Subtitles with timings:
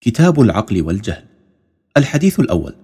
[0.00, 1.24] كتاب العقل والجهل.
[1.96, 2.74] الحديث الأول.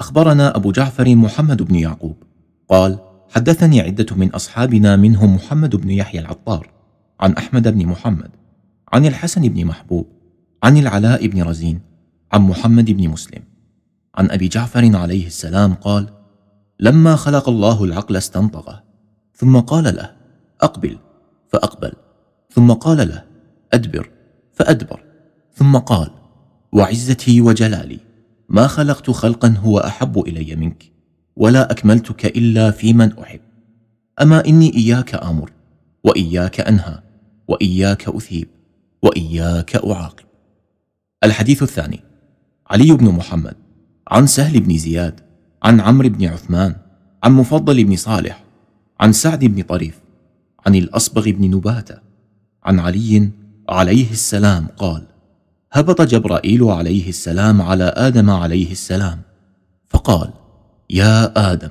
[0.00, 2.16] أخبرنا أبو جعفر محمد بن يعقوب.
[2.68, 2.98] قال
[3.30, 6.70] حدثني عدة من أصحابنا منهم محمد بن يحيى العطار
[7.20, 8.30] عن أحمد بن محمد
[8.92, 10.06] عن الحسن بن محبوب
[10.62, 11.80] عن العلاء بن رزين
[12.32, 13.42] عن محمد بن مسلم.
[14.14, 16.08] عن أبي جعفر عليه السلام قال
[16.80, 18.82] لما خلق الله العقل استنطقه
[19.34, 20.12] ثم قال له
[20.60, 20.98] أقبل
[21.48, 21.92] فأقبل.
[22.50, 23.24] ثم قال له
[23.72, 24.10] أدبر
[24.52, 25.02] فأدبر.
[25.54, 26.10] ثم قال
[26.72, 27.98] وعزتي وجلالي.
[28.48, 30.92] ما خلقت خلقا هو أحب إلي منك
[31.36, 33.40] ولا أكملتك إلا في من أحب.
[34.22, 35.52] أما إني إياك آمر
[36.04, 36.98] وإياك أنهى
[37.48, 38.48] وإياك أثيب
[39.02, 40.24] وإياك أعاقب.
[41.24, 42.00] الحديث الثاني
[42.70, 43.56] علي بن محمد
[44.08, 45.20] عن سهل بن زياد
[45.62, 46.76] عن عمرو بن عثمان
[47.24, 48.44] عن مفضل بن صالح
[49.00, 50.00] عن سعد بن طريف
[50.66, 51.98] عن الأصبغ بن نباتة
[52.64, 53.30] عن علي
[53.68, 55.06] عليه السلام قال
[55.76, 59.20] هبط جبرائيل عليه السلام على آدم عليه السلام
[59.88, 60.30] فقال
[60.90, 61.70] يا آدم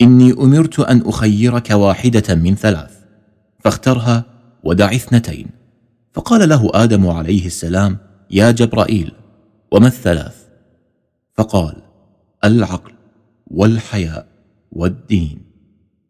[0.00, 2.90] إني أمرت أن أخيرك واحدة من ثلاث
[3.58, 4.24] فاخترها
[4.64, 5.46] ودع اثنتين.
[6.12, 7.98] فقال له آدم عليه السلام
[8.30, 9.12] يا جبرائيل
[9.72, 10.36] وما الثلاث؟
[11.34, 11.76] فقال
[12.44, 12.92] العقل
[13.46, 14.26] والحياء
[14.72, 15.42] والدين.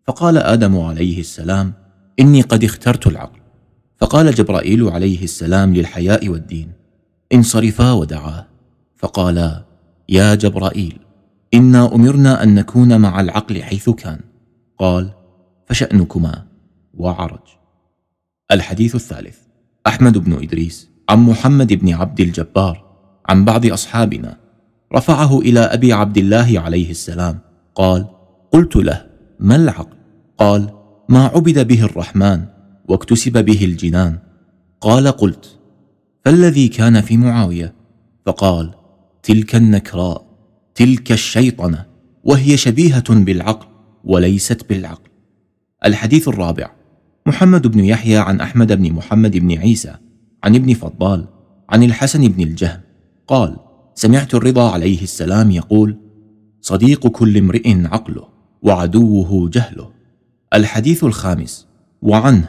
[0.07, 1.73] فقال آدم عليه السلام
[2.21, 3.41] إني قد اخترت العقل.
[4.01, 6.82] فقال جبرائيل عليه السلام للحياء والدين
[7.33, 8.47] انصرفا ودعاه
[8.97, 9.65] فقالا
[10.09, 10.99] يا جبرائيل
[11.55, 14.21] إنا أمرنا أن نكون مع العقل حيث كان.
[14.79, 15.11] قال
[15.67, 16.45] فشأنكما.
[16.95, 17.47] وعرج.
[18.51, 19.39] الحديث الثالث.
[19.87, 22.85] أحمد بن إدريس عن محمد بن عبد الجبار
[23.29, 24.37] عن بعض أصحابنا
[24.95, 27.39] رفعه إلى أبي عبد الله عليه السلام.
[27.75, 28.07] قال
[28.53, 29.07] قلت له
[29.41, 29.97] ما العقل؟
[30.39, 30.71] قال
[31.09, 32.45] ما عبد به الرحمن
[32.89, 34.19] واكتسب به الجنان.
[34.81, 35.59] قال قلت
[36.25, 37.75] فالذي كان في معاوية؟
[38.27, 38.75] فقال
[39.23, 40.27] تلك النكراء
[40.75, 41.87] تلك الشيطنة
[42.25, 43.67] وهي شبيهة بالعقل
[44.05, 45.11] وليست بالعقل.
[45.85, 46.71] الحديث الرابع
[47.27, 49.95] محمد بن يحيى عن أحمد بن محمد بن عيسى
[50.45, 51.27] عن ابن فضال
[51.69, 52.81] عن الحسن بن الجهم
[53.27, 53.57] قال
[53.95, 55.97] سمعت الرضا عليه السلام يقول
[56.61, 58.29] صديق كل امرئ عقله
[58.63, 59.91] وعدوه جهله.
[60.55, 61.67] الحديث الخامس
[62.03, 62.49] وعنه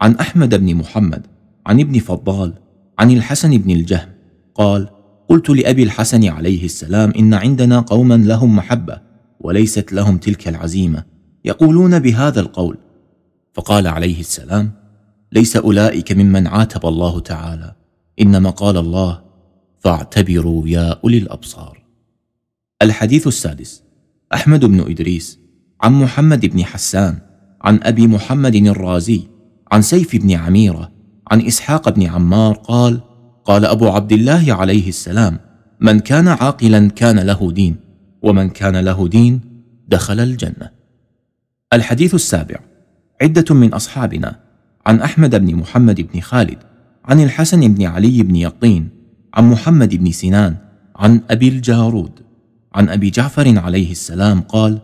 [0.00, 1.26] عن أحمد بن محمد
[1.66, 2.54] عن ابن فضال
[2.98, 4.08] عن الحسن بن الجهم.
[4.54, 4.88] قال
[5.28, 9.00] قلت لأبي الحسن عليه السلام إن عندنا قوما لهم محبة
[9.40, 11.04] وليست لهم تلك العزيمة
[11.44, 12.78] يقولون بهذا القول.
[13.54, 14.72] فقال عليه السلام
[15.32, 17.74] ليس أولئك ممن عاتب الله تعالى
[18.20, 19.22] إنما قال الله
[19.78, 21.84] فاعتبروا يا أولي الأبصار.
[22.82, 23.82] الحديث السادس
[24.34, 25.38] أحمد بن إدريس
[25.80, 27.18] عن محمد بن حسان
[27.62, 29.22] عن أبي محمد الرازي
[29.72, 30.92] عن سيف بن عميرة
[31.30, 33.00] عن إسحاق بن عمار قال
[33.44, 35.38] قال أبو عبد الله عليه السلام
[35.80, 37.76] من كان عاقلا كان له دين
[38.22, 39.40] ومن كان له دين
[39.88, 40.70] دخل الجنة.
[41.72, 42.56] الحديث السابع
[43.22, 44.40] عدة من أصحابنا
[44.86, 46.58] عن أحمد بن محمد بن خالد
[47.04, 48.88] عن الحسن بن علي بن يقين
[49.34, 50.56] عن محمد بن سنان
[50.96, 52.10] عن أبي الجارود
[52.74, 54.78] عن أبي جعفر عليه السلام قال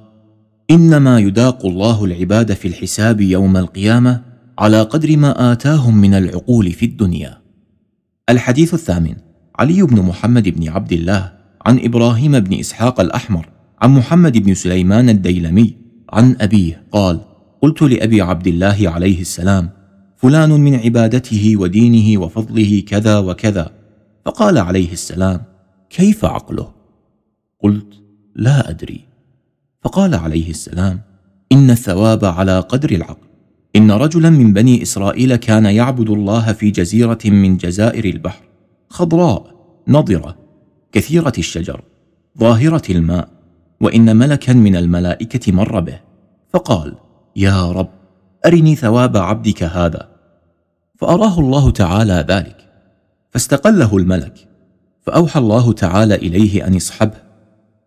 [0.70, 4.29] إنما يداق الله العباد في الحساب يوم القيامة
[4.60, 7.41] على قدر ما آتاهم من العقول في الدنيا.
[8.28, 9.15] الحديث الثامن
[9.59, 11.32] علي بن محمد بن عبد الله
[11.66, 13.49] عن إبراهيم بن إسحاق الأحمر
[13.81, 15.76] عن محمد بن سليمان الديلمي
[16.12, 17.20] عن أبيه قال
[17.62, 19.70] قلت لأبي عبد الله عليه السلام
[20.16, 23.70] فلان من عبادته ودينه وفضله كذا وكذا.
[24.25, 25.43] فقال عليه السلام
[25.91, 26.72] كيف عقله؟
[27.62, 27.94] قلت
[28.37, 29.00] لا أدري.
[29.82, 31.00] فقال عليه السلام
[31.53, 33.29] إن الثواب على قدر العقل.
[33.76, 38.42] إن رجلا من بني إسرائيل كان يعبد الله في جزيرة من جزائر البحر
[38.88, 39.54] خضراء
[39.88, 40.36] نضرة
[40.92, 41.82] كثيرة الشجر
[42.38, 43.28] ظاهرة الماء
[43.81, 46.00] وإن ملكا من الملائكة مر به
[46.53, 46.94] فقال
[47.36, 47.91] يا رب
[48.47, 50.08] أرني ثواب عبدك هذا.
[50.97, 52.56] فأراه الله تعالى ذلك
[53.31, 54.48] فاستقله الملك
[55.02, 57.17] فأوحى الله تعالى إليه أن اصحبه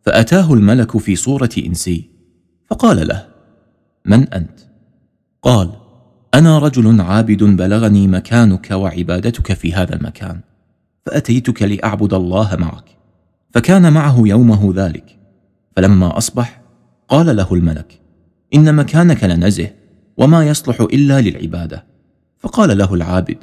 [0.01, 2.09] فأتاه الملك في صورة إنسي
[2.69, 3.27] فقال له
[4.05, 4.59] من أنت؟
[5.43, 5.69] قال
[6.33, 10.39] أنا رجل عابد بلغني مكانك وعبادتك في هذا المكان
[11.05, 12.85] فأتيتك لأعبد الله معك
[13.51, 15.17] فكان معه يومه ذلك.
[15.75, 16.61] فلما أصبح
[17.09, 17.99] قال له الملك
[18.53, 19.69] إن مكانك لنزه
[20.17, 21.83] وما يصلح إلا للعبادة.
[22.39, 23.37] فقال له العابد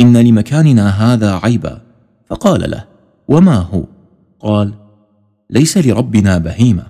[0.00, 1.82] إن لمكاننا هذا عيبا.
[2.26, 2.84] فقال له
[3.28, 3.84] وما هو؟
[4.40, 4.74] قال
[5.50, 6.86] ليس لربنا بهيمة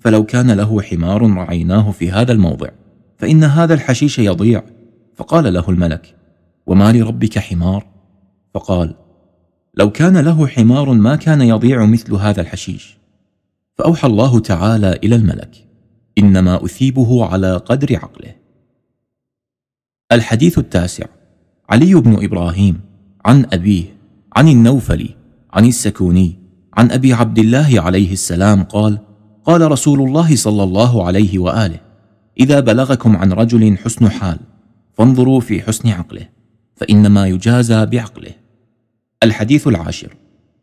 [0.00, 2.68] فلو كان له حمار رعيناه في هذا الموضع.
[3.22, 4.62] فإن هذا الحشيش يضيع.
[5.14, 6.14] فقال له الملك
[6.66, 7.86] وما لربك حمار؟
[8.54, 8.94] فقال
[9.74, 12.98] لو كان له حمار ما كان يضيع مثل هذا الحشيش.
[13.74, 15.66] فأوحى الله تعالى إلى الملك
[16.18, 18.34] إنما أثيبه على قدر عقله.
[20.12, 21.06] الحديث التاسع
[21.68, 22.80] علي بن إبراهيم
[23.24, 23.84] عن أبيه
[24.36, 25.16] عن النوفلي
[25.52, 26.38] عن السكوني
[26.74, 28.98] عن أبي عبد الله عليه السلام قال
[29.44, 31.80] قال رسول الله صلى الله عليه وآله
[32.40, 34.38] إذا بلغكم عن رجل حسن حال
[34.94, 36.28] فانظروا في حسن عقله
[36.76, 38.30] فإنما يجازى بعقله.
[39.22, 40.16] الحديث العاشر.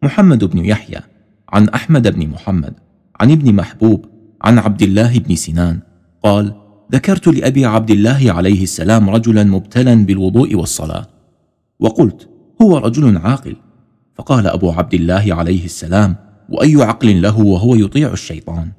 [0.03, 0.99] محمد بن يحيى
[1.49, 2.73] عن أحمد بن محمد
[3.19, 4.05] عن ابن محبوب
[4.41, 5.79] عن عبد الله بن سنان
[6.23, 6.53] قال
[6.91, 11.07] ذكرت لأبي عبد الله عليه السلام رجلا مبتلا بالوضوء والصلاة
[11.79, 12.29] وقلت
[12.61, 13.55] هو رجل عاقل.
[14.15, 16.15] فقال أبو عبد الله عليه السلام
[16.49, 18.71] وأي عقل له وهو يطيع الشيطان؟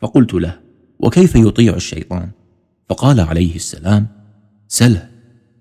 [0.00, 0.69] فقلت له
[1.02, 2.30] وكيف يطيع الشيطان؟
[2.88, 4.06] فقال عليه السلام
[4.68, 5.08] سله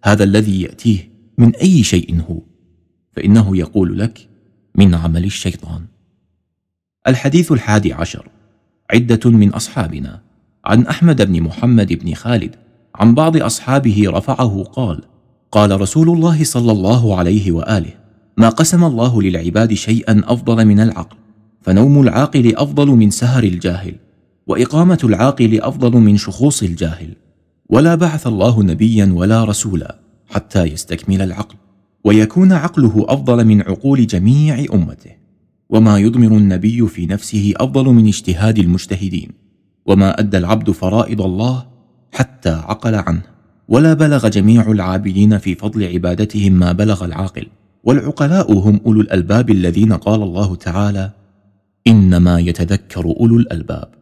[0.03, 2.41] هذا الذي يأتيه من أي شيء هو
[3.11, 4.29] فإنه يقول لك
[4.75, 5.85] من عمل الشيطان.
[7.07, 8.29] الحديث الحادي عشر
[8.93, 10.21] عدة من أصحابنا
[10.65, 12.55] عن أحمد بن محمد بن خالد
[12.95, 15.01] عن بعض أصحابه رفعه قال
[15.51, 17.93] قال رسول الله صلى الله عليه وآله
[18.37, 21.17] ما قسم الله للعباد شيئا أفضل من العقل
[21.61, 23.95] فنوم العاقل أفضل من سهر الجاهل.
[24.49, 27.13] وإقامة العاقل أفضل من شخوص الجاهل.
[27.69, 29.99] ولا بعث الله نبيا ولا رسولا
[30.29, 31.55] حتى يستكمل العقل
[32.03, 35.11] ويكون عقله أفضل من عقول جميع أمته.
[35.69, 39.31] وما يضمر النبي في نفسه أفضل من اجتهاد المجتهدين.
[39.85, 41.65] وما أدى العبد فرائض الله
[42.11, 43.21] حتى عقل عنه.
[43.67, 47.47] ولا بلغ جميع العابدين في فضل عبادتهم ما بلغ العاقل.
[47.83, 51.11] والعقلاء هم أولو الألباب الذين قال الله تعالى
[51.87, 53.98] إنما يتذكر أولو الألباب.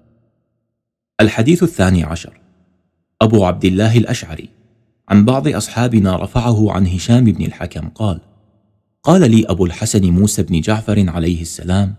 [1.22, 2.40] الحديث الثاني عشر.
[3.22, 4.50] أبو عبد الله الأشعري
[5.10, 8.20] عن بعض أصحابنا رفعه عن هشام بن الحكم قال
[9.04, 11.96] قال لي أبو الحسن موسى بن جعفر عليه السلام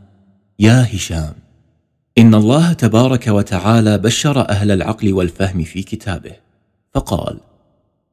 [0.59, 1.35] يا هشام
[2.19, 6.33] إن الله تبارك وتعالى بشر أهل العقل والفهم في كتابه
[6.95, 7.41] فقال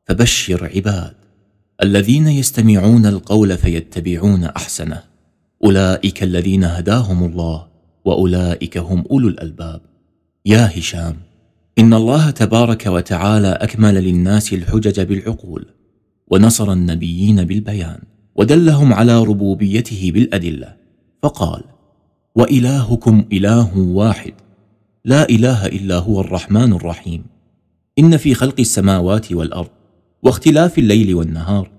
[0.05, 1.13] فبشر عباد
[1.83, 5.03] الذين يستمعون القول فيتبعون أحسنه
[5.63, 7.67] أولئك الذين هداهم الله
[8.05, 9.81] وأولئك هم أولو الألباب.
[10.47, 11.15] يا هشام
[11.79, 15.65] إن الله تبارك وتعالى أكمل للناس الحجج بالعقول
[16.27, 17.99] ونصر النبيين بالبيان
[18.35, 20.75] ودلهم على ربوبيته بالأدلة
[21.23, 21.63] فقال
[22.35, 24.33] وإلهكم إله واحد
[25.05, 27.23] لا إله إلا هو الرحمن الرحيم.
[27.99, 29.69] إن في خلق السماوات والأرض
[30.23, 31.69] واختلاف الليل والنهار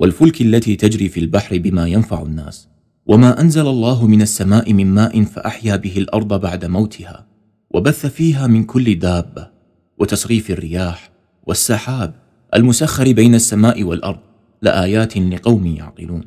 [0.00, 2.68] والفلك التي تجري في البحر بما ينفع الناس
[3.06, 7.33] وما أنزل الله من السماء من ماء فأحيا به الأرض بعد موتها.
[7.74, 9.50] وبث فيها من كل دابة
[9.98, 11.10] وتصريف الرياح
[11.46, 12.14] والسحاب
[12.54, 14.18] المسخر بين السماء والأرض
[14.62, 16.24] لآيات لقوم يعقلون.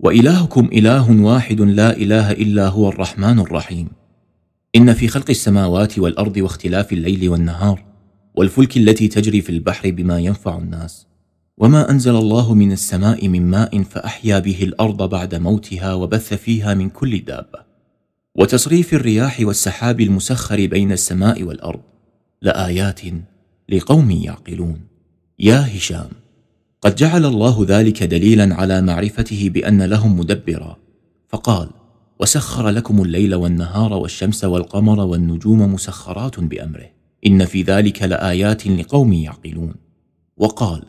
[0.00, 3.88] وإلهكم إله واحد لا إله إلا هو الرحمن الرحيم.
[4.76, 7.84] إن في خلق السماوات والأرض واختلاف الليل والنهار
[8.34, 11.06] والفلك التي تجري في البحر بما ينفع الناس.
[11.58, 16.90] وما أنزل الله من السماء من ماء فأحيا به الأرض بعد موتها وبث فيها من
[16.90, 17.67] كل دابة
[18.34, 21.80] وتصريف الرياح والسحاب المسخر بين السماء والأرض
[22.42, 23.00] لآيات
[23.68, 24.80] لقوم يعقلون.
[25.38, 26.08] يا هشام
[26.80, 30.76] قد جعل الله ذلك دليلا على معرفته بأن لهم مدبرا.
[31.28, 31.70] فقال
[32.20, 36.90] وسخر لكم الليل والنهار والشمس والقمر والنجوم مسخرات بأمره.
[37.26, 39.74] إن في ذلك لآيات لقوم يعقلون.
[40.36, 40.82] وقال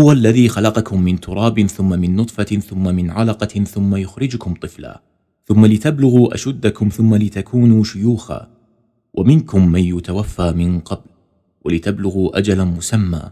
[0.00, 5.02] هو الذي خلقكم من تراب ثم من نطفة ثم من علقة ثم يخرجكم طفلا.
[5.50, 8.48] ثم لتبلغوا أشدكم ثم لتكونوا شيوخا
[9.14, 11.10] ومنكم من يتوفى من قبل
[11.64, 13.22] ولتبلغوا أجلا مسمى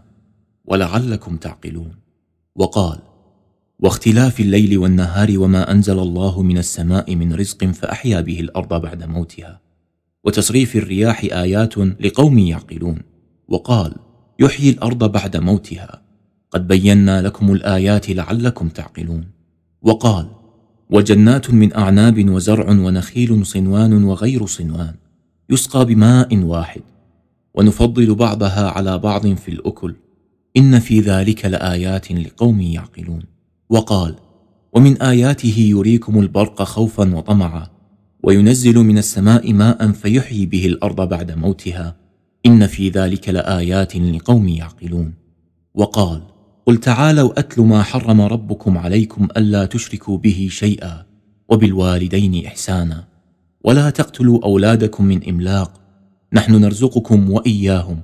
[0.65, 1.91] ولعلكم تعقلون.
[2.55, 2.99] وقال
[3.79, 9.61] واختلاف الليل والنهار وما أنزل الله من السماء من رزق فأحيا به الأرض بعد موتها
[10.23, 13.01] وتصريف الرياح آيات لقوم يعقلون.
[13.47, 13.95] وقال
[14.39, 16.01] يحيي الأرض بعد موتها
[16.51, 19.25] قد بينا لكم الآيات لعلكم تعقلون.
[19.81, 20.38] وقال
[20.89, 24.93] وجنات من أعناب وزرع ونخيل صنوان وغير صنوان
[25.49, 26.81] يسقى بماء واحد.
[27.53, 29.95] ونفضل بعضها على بعض في الأكل.
[30.57, 33.23] إن في ذلك لآيات لقوم يعقلون.
[33.69, 34.15] وقال
[34.73, 37.67] ومن آياته يريكم البرق خوفا وطمعا
[38.23, 41.95] وينزل من السماء ماء فيحيي به الأرض بعد موتها.
[42.45, 45.13] إن في ذلك لآيات لقوم يعقلون.
[45.75, 46.21] وقال
[46.69, 51.05] قل تعالوا أتل ما حرم ربكم عليكم ألا تشركوا به شيئا
[51.49, 53.03] وبالوالدين إحسانا.
[53.63, 55.81] ولا تقتلوا أولادكم من إملاق
[56.33, 58.01] نحن نرزقكم وإياهم.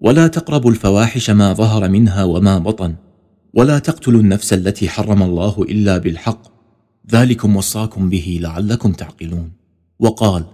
[0.00, 2.94] ولا تقربوا الفواحش ما ظهر منها وما بطن.
[3.54, 6.42] ولا تقتلوا النفس التي حرم الله إلا بالحق.
[7.12, 9.52] ذلكم وصاكم به لعلكم تعقلون.
[9.98, 10.44] وقال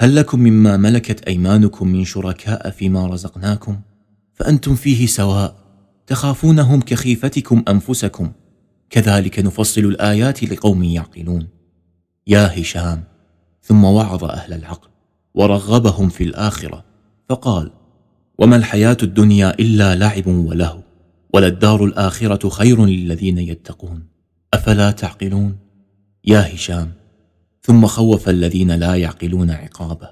[0.00, 3.80] هل لكم مما ملكت أيمانكم من شركاء فيما رزقناكم؟
[4.34, 5.63] فأنتم فيه سواء.
[6.06, 8.32] تخافونهم كخيفتكم أنفسكم.
[8.90, 11.48] كذلك نفصل الآيات لقوم يعقلون.
[12.26, 13.04] يا هشام
[13.62, 14.88] ثم وعظ أهل العقل
[15.34, 16.84] ورغبهم في الآخرة
[17.28, 17.70] فقال
[18.38, 20.80] وما الحياة الدنيا إلا لعب ولهو
[21.32, 24.06] وللدار الآخرة خير للذين يتقون.
[24.54, 25.56] أفلا تعقلون؟
[26.24, 26.92] يا هشام
[27.62, 30.10] ثم خوف الذين لا يعقلون عقابه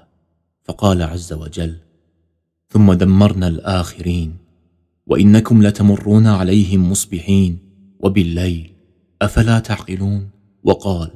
[0.63, 1.77] فقال عز وجل
[2.69, 4.37] ثم دمرنا الآخرين
[5.07, 7.57] وإنكم لتمرون عليهم مصبحين
[7.99, 8.71] وبالليل
[9.21, 10.29] أفلا تعقلون؟
[10.63, 11.11] وقال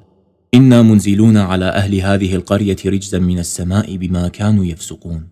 [0.53, 5.27] إنا منزلون على أهل هذه القرية رجزا من السماء بما كانوا يفسقون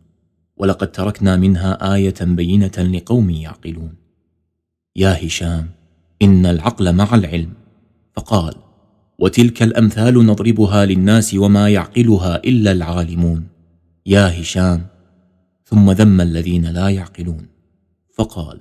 [0.58, 3.94] ولقد تركنا منها آية بينة لقوم يعقلون.
[4.96, 5.70] يا هشام
[6.22, 7.54] إن العقل مع العلم.
[8.14, 8.54] فقال
[9.20, 13.48] وتلك الأمثال نضربها للناس وما يعقلها إلا العالمون.
[14.06, 14.86] يا هشام
[15.66, 17.55] ثم ذم الذين لا يعقلون.
[18.16, 18.60] فقال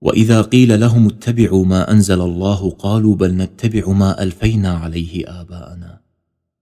[0.00, 6.00] وإذا قيل لهم اتبعوا ما أنزل الله قالوا بل نتبع ما ألفينا عليه آباءنا.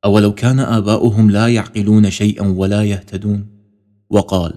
[0.04, 3.46] أولو كان آباؤهم لا يعقلون شيئا ولا يهتدون؟
[4.10, 4.52] وقال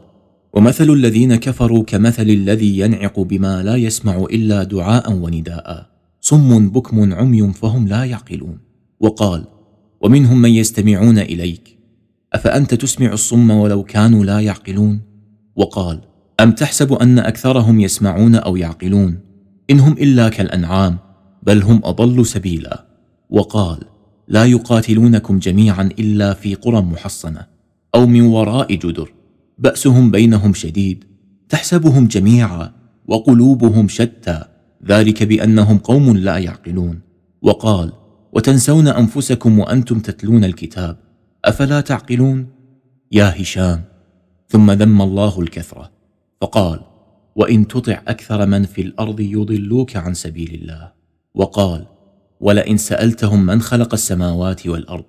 [0.53, 5.89] ومثل الذين كفروا كمثل الذي ينعق بما لا يسمع إلا دعاء ونداء
[6.21, 8.57] صم بكم عمي فهم لا يعقلون.
[8.99, 9.43] وقال
[10.01, 11.77] ومنهم من يستمعون إليك
[12.33, 15.01] أفأنت تسمع الصم ولو كانوا لا يعقلون؟
[15.55, 16.01] وقال
[16.39, 19.19] أم تحسب أن أكثرهم يسمعون أو يعقلون؟
[19.69, 20.97] انهم إلا كالأنعام
[21.43, 22.85] بل هم أضل سبيلا.
[23.29, 23.79] وقال
[24.27, 27.47] لا يقاتلونكم جميعا إلا في قرى محصنة
[27.95, 29.13] أو من وراء جدر.
[29.57, 31.03] بأسهم بينهم شديد
[31.49, 32.71] تحسبهم جميعا
[33.07, 34.43] وقلوبهم شتى.
[34.87, 36.99] ذلك بأنهم قوم لا يعقلون.
[37.41, 37.91] وقال
[38.33, 40.97] وتنسون أنفسكم وأنتم تتلون الكتاب
[41.45, 42.47] أفلا تعقلون؟
[43.11, 43.83] يا هشام
[44.49, 45.94] ثم ذم الله الكثرة.
[46.41, 46.79] فقال
[47.35, 50.91] وإن تطع أكثر من في الأرض يضلوك عن سبيل الله.
[51.33, 51.85] وقال
[52.39, 55.05] ولئن سألتهم من خلق السماوات والأرض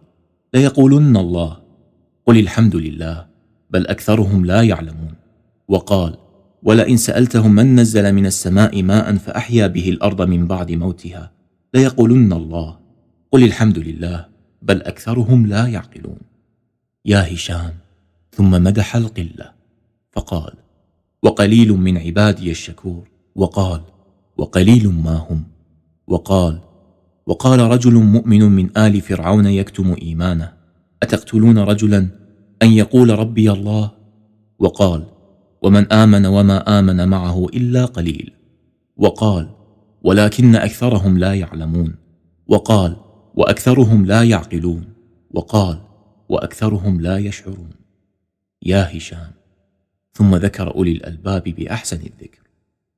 [0.54, 1.56] ليقولن الله.
[2.26, 3.26] قل الحمد لله
[3.71, 5.14] بل أكثرهم لا يعلمون.
[5.68, 6.16] وقال
[6.62, 11.33] ولئن سألتهم من نزل من السماء ماء فأحيا به الأرض من بعد موتها
[11.75, 12.78] ليقولن الله.
[13.33, 14.26] قل الحمد لله
[14.62, 16.18] بل أكثرهم لا يعقلون.
[17.04, 17.75] يا هشام
[18.33, 19.52] ثم مدح القلة
[20.12, 20.52] فقال
[21.26, 23.09] وقليل من عبادي الشكور.
[23.35, 23.80] وقال
[24.37, 25.42] وقليل ما هم.
[26.06, 26.59] وقال
[27.26, 30.52] وقال رجل مؤمن من آل فرعون يكتم إيمانه
[31.02, 32.09] أتقتلون رجلا
[32.62, 33.90] أن يقول ربي الله؟
[34.59, 35.06] وقال
[35.62, 38.33] ومن آمن وما آمن معه إلا قليل.
[38.97, 39.49] وقال
[40.02, 41.95] ولكن أكثرهم لا يعلمون.
[42.49, 42.97] وقال
[43.35, 44.85] وأكثرهم لا يعقلون.
[45.35, 45.78] وقال
[46.28, 47.71] وأكثرهم لا يشعرون.
[48.62, 49.30] يا هشام.
[50.16, 52.40] ثم ذكر أولي الألباب بأحسن الذكر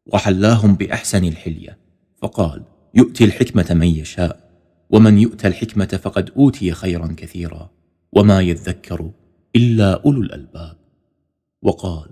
[0.06, 1.78] وحلاهم بأحسن الحلية
[2.22, 2.62] فقال
[2.94, 4.50] يؤتي الحكمة من يشاء
[4.90, 7.70] ومن يؤتى الحكمة فقد أوتي خيرا كثيرا
[8.12, 9.10] وما يذكر
[9.56, 10.76] إلا أولو الألباب.
[11.62, 12.08] وقال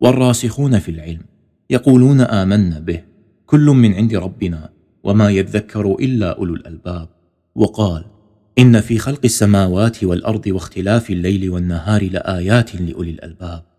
[0.00, 1.22] والراسخون في العلم
[1.70, 3.04] يقولون آمنا به
[3.46, 4.70] كل من عند ربنا
[5.04, 7.08] وما يذكر إلا أولو الألباب.
[7.54, 8.04] وقال
[8.58, 13.73] إن في خلق السماوات والأرض واختلاف الليل والنهار لآيات لأولي الألباب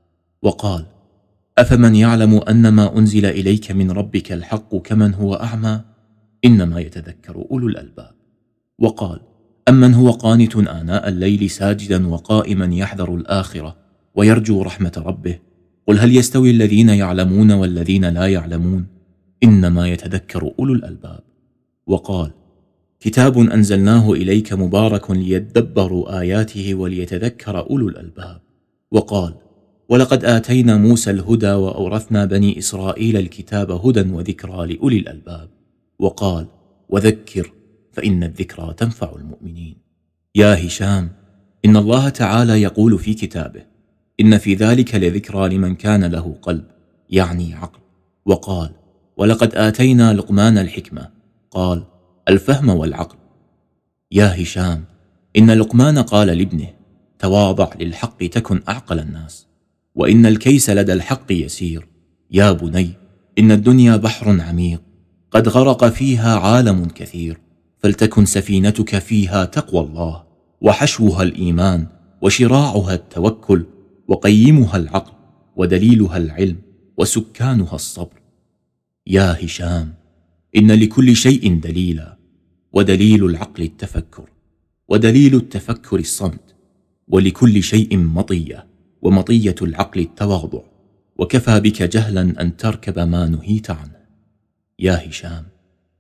[0.45, 0.85] وقال
[1.57, 5.81] أفمن يعلم أن ما أنزل إليك من ربك الحق كمن هو أعمى؟
[6.45, 8.11] إنما يتذكر أولو الألباب.
[8.79, 9.19] وقال
[9.69, 13.75] امن هو قانت آناء الليل ساجدا وقائما يحذر الآخرة
[14.15, 15.39] ويرجو رحمة ربه؟
[15.87, 18.85] قل هل يستوي الذين يعلمون والذين لا يعلمون؟
[19.43, 21.23] إنما يتذكر أولو الألباب.
[21.87, 22.31] وقال
[22.99, 28.41] كتاب أنزلناه إليك مبارك ليدبروا آياته وليتذكر أولو الألباب.
[28.91, 29.44] وقال
[29.89, 35.49] ولقد آتينا موسى الهدى وأورثنا بني إسرائيل الكتاب هدى وذكرى لأولي الألباب.
[35.99, 36.47] وقال
[36.89, 37.51] وذكر
[37.91, 39.77] فإن الذكرى تنفع المؤمنين.
[40.35, 41.11] يا هشام
[41.65, 43.61] إن الله تعالى يقول في كتابه
[44.19, 46.65] إن في ذلك لذكرى لمن كان له قلب
[47.09, 47.79] يعني عقل.
[48.25, 48.71] وقال
[49.17, 51.09] ولقد آتينا لقمان الحكمة.
[51.51, 51.83] قال
[52.29, 53.17] الفهم والعقل.
[54.11, 54.83] يا هشام
[55.37, 56.67] إن لقمان قال لابنه
[57.19, 59.47] تواضع للحق تكن أعقل الناس.
[59.95, 61.87] وإن الكيس لدى الحق يسير.
[62.31, 62.89] يا بني
[63.39, 64.81] إن الدنيا بحر عميق
[65.31, 67.37] قد غرق فيها عالم كثير
[67.79, 70.23] فلتكن سفينتك فيها تقوى الله
[70.61, 71.87] وحشوها الإيمان
[72.21, 73.65] وشراعها التوكل
[74.07, 75.13] وقيمها العقل
[75.55, 76.57] ودليلها العلم
[76.97, 78.21] وسكانها الصبر.
[79.07, 79.93] يا هشام
[80.55, 82.17] إن لكل شيء دليلا
[82.73, 84.29] ودليل العقل التفكر
[84.87, 86.55] ودليل التفكر الصمت
[87.07, 88.74] ولكل شيء مطية.
[89.05, 90.61] ومطية العقل التواضع
[91.17, 94.05] وكفى بك جهلا أن تركب ما نهيت عنه.
[94.79, 95.43] يا هشام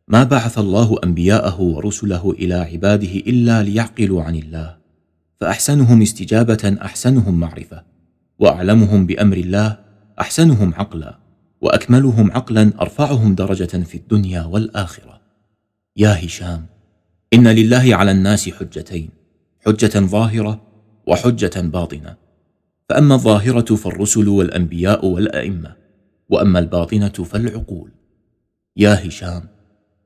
[0.07, 4.77] ما بعث الله أنبياءه ورسله إلى عباده إلا ليعقلوا عن الله
[5.39, 7.83] فأحسنهم استجابة أحسنهم معرفة
[8.39, 9.77] وأعلمهم بأمر الله
[10.19, 11.19] أحسنهم عقلا
[11.61, 15.21] وأكملهم عقلا أرفعهم درجة في الدنيا والآخرة.
[15.97, 16.65] يا هشام
[17.33, 19.09] إن لله على الناس حجتين
[19.65, 20.61] حجة ظاهرة
[21.07, 22.24] وحجة باطنة.
[22.89, 25.75] فأما الظاهرة فالرسل والأنبياء والأئمة
[26.29, 27.91] وأما الباطنة فالعقول.
[28.77, 29.43] يا هشام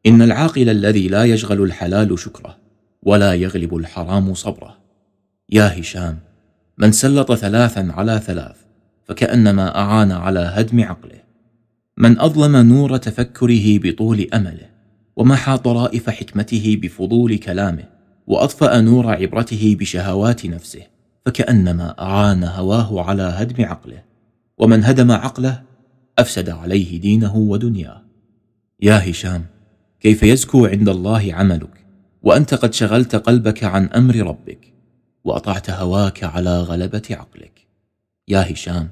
[0.05, 2.57] إن العاقل الذي لا يشغل الحلال شكره
[3.03, 4.77] ولا يغلب الحرام صبره.
[5.49, 6.19] يا هشام
[6.77, 8.55] من سلط ثلاثا على ثلاث
[9.05, 11.19] فكأنما أعان على هدم عقله.
[11.97, 14.69] من أظلم نور تفكره بطول أمله
[15.15, 17.83] ومحى طرائف حكمته بفضول كلامه
[18.27, 20.98] وأطفأ نور عبرته بشهوات نفسه.
[21.25, 24.03] فكأنما اعان هواه على هدم عقله
[24.57, 25.61] ومن هدم عقله
[26.19, 28.01] أفسد عليه دينه ودنياه.
[28.81, 29.45] يا هشام
[29.99, 31.85] كيف يزكو عند الله عملك؟
[32.23, 34.73] وأنت قد شغلت قلبك عن أمر ربك
[35.23, 37.67] وأطعت هواك على غلبة عقلك.
[38.27, 38.89] يا هشام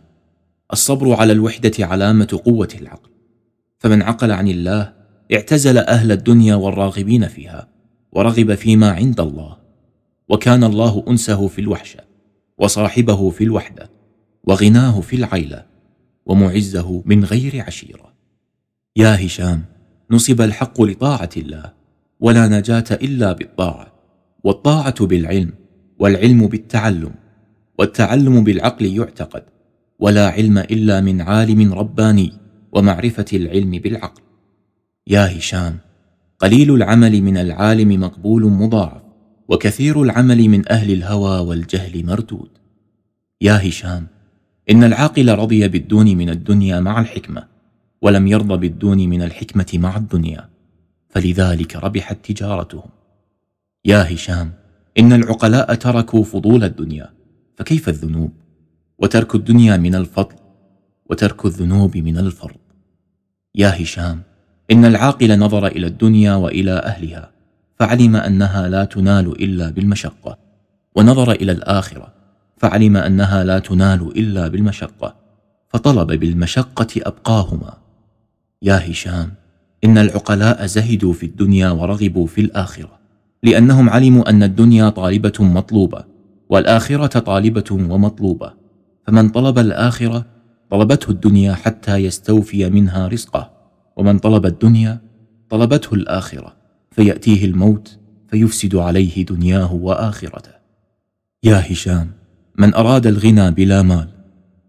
[0.73, 3.09] الصبر على الوحدة علامة قوة العقل.
[3.79, 4.93] فمن عقل عن الله
[5.33, 7.67] اعتزل أهل الدنيا والراغبين فيها
[8.11, 9.57] ورغب فيما عند الله.
[10.29, 11.99] وكان الله أنسه في الوحشة.
[12.57, 13.89] وصاحبه في الوحدة
[14.43, 15.65] وغناه في العيلة
[16.25, 18.13] ومعزه من غير عشيرة.
[18.95, 19.63] يا هشام
[20.11, 21.73] نصب الحق لطاعة الله
[22.19, 23.93] ولا نجاة إلا بالطاعة
[24.43, 25.53] والطاعة بالعلم
[25.99, 27.11] والعلم بالتعلم
[27.79, 29.43] والتعلم بالعقل يعتقد
[29.99, 32.33] ولا علم إلا من عالم رباني
[32.71, 34.21] ومعرفة العلم بالعقل.
[35.07, 35.77] يا هشام
[36.39, 39.06] قليل العمل من العالم مقبول مضاعف
[39.47, 42.49] وكثير العمل من أهل الهوى والجهل مردود.
[43.41, 44.07] يا هشام
[44.71, 47.47] إن العاقل رضي بالدون من الدنيا مع الحكمة
[48.01, 50.49] ولم يرض بالدون من الحكمة مع الدنيا
[51.09, 52.89] فلذلك ربحت تجارتهم.
[53.85, 54.51] يا هشام
[54.99, 57.09] إن العقلاء تركوا فضول الدنيا
[57.57, 58.31] فكيف الذنوب؟
[58.99, 60.35] وترك الدنيا من الفضل
[61.09, 62.57] وترك الذنوب من الفرض.
[63.55, 64.21] يا هشام
[64.71, 67.36] إن العاقل نظر إلى الدنيا وإلى أهلها
[67.79, 70.37] فعلم أنها لا تنال إلا بالمشقة.
[70.95, 72.13] ونظر إلى الآخرة
[72.57, 75.15] فعلم أنها لا تنال إلا بالمشقة.
[75.69, 77.73] فطلب بالمشقة أبقاهما.
[78.61, 79.31] يا هشام
[79.83, 82.99] إن العقلاء زهدوا في الدنيا ورغبوا في الآخرة
[83.43, 86.03] لأنهم علموا أن الدنيا طالبة مطلوبة
[86.49, 88.53] والآخرة طالبة ومطلوبة.
[89.07, 90.25] فمن طلب الآخرة
[90.69, 93.51] طلبته الدنيا حتى يستوفي منها رزقه.
[93.97, 95.01] ومن طلب الدنيا
[95.49, 96.56] طلبته الآخرة.
[96.97, 97.97] فيأتيه الموت
[98.29, 100.51] فيفسد عليه دنياه وآخرته.
[101.43, 102.11] يا هشام
[102.57, 104.07] من أراد الغنى بلا مال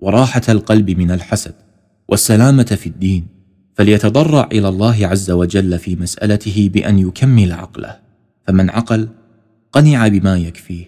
[0.00, 1.54] وراحة القلب من الحسد
[2.08, 3.26] والسلامة في الدين
[3.74, 7.96] فليتضرع إلى الله عز وجل في مسألته بأن يكمل عقله.
[8.46, 9.08] فمن عقل
[9.72, 10.84] قنع بما يكفيه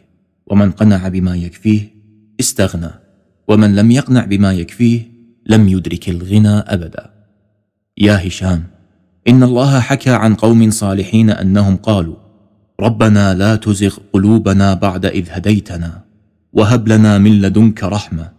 [0.47, 1.95] ومن قنع بما يكفيه
[2.41, 2.91] استغنى
[3.49, 5.03] ومن لم يقنع بما يكفيه
[5.47, 7.11] لم يدرك الغنى أبدا.
[7.99, 8.65] يا هشام
[9.29, 12.17] ان الله حكى عن قوم صالحين انهم قالوا
[12.81, 16.01] ربنا لا تزغ قلوبنا بعد اذ هديتنا
[16.53, 18.31] وهب لنا من لدنك رحمه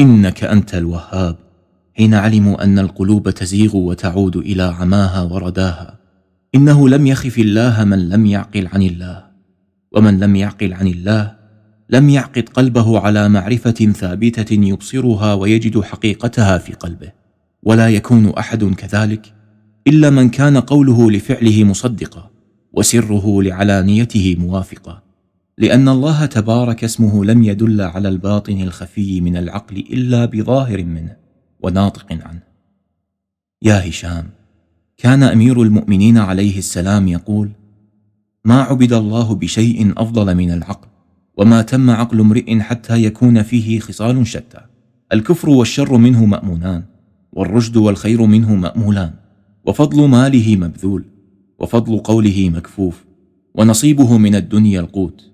[0.00, 1.36] انك انت الوهاب.
[1.96, 5.98] حين علموا ان القلوب تزيغ وتعود إلى عماها ورداها.
[6.54, 9.24] انه لم يخف الله من لم يعقل عن الله
[9.92, 11.32] ومن لم يعقل عن الله
[11.90, 17.12] لم يعقد قلبه على معرفه ثابته يبصرها ويجد حقيقتها في قلبه
[17.62, 19.39] ولا يكون احد كذلك.
[19.86, 22.30] إلا من كان قوله لفعله مصدقا
[22.72, 25.02] وسره لعلانيته موافقا.
[25.58, 31.16] لأن الله تبارك اسمه لم يدل على الباطن الخفي من العقل إلا بظاهر منه
[31.62, 32.42] وناطق عنه.
[33.62, 34.28] يا هشام
[34.96, 37.50] كان أمير المؤمنين عليه السلام يقول
[38.44, 40.88] ما عبد الله بشيء أفضل من العقل
[41.36, 44.60] وما تم عقل امرئ حتى يكون فيه خصال شتى.
[45.12, 46.84] الكفر والشر منه مأمونان
[47.32, 49.19] والرشد والخير منه مأمولان.
[49.66, 51.04] وفضل ماله مبذول
[51.58, 53.04] وفضل قوله مكفوف
[53.54, 55.30] ونصيبه من الدنيا القوت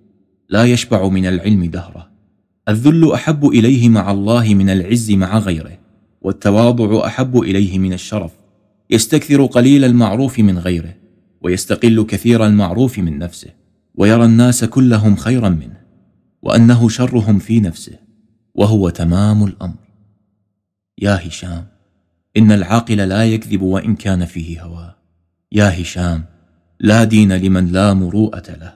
[0.48, 2.10] لا يشبع من العلم دهره.
[2.68, 5.78] الذل أحب إليه مع الله من العز مع غيره
[6.22, 8.32] والتواضع أحب إليه من الشرف.
[8.90, 10.94] يستكثر قليل المعروف من غيره
[11.42, 13.50] ويستقل كثير المعروف من نفسه
[13.94, 15.80] ويرى الناس كلهم خيرا منه
[16.42, 17.98] وأنه شرهم في نفسه
[18.54, 19.86] وهو تمام الأمر.
[20.98, 21.75] يا هشام.
[22.37, 24.94] إن العاقل لا يكذب وإن كان فيه هوى.
[25.53, 26.25] يا هشام
[26.81, 28.75] لا دين لمن لا مروءة له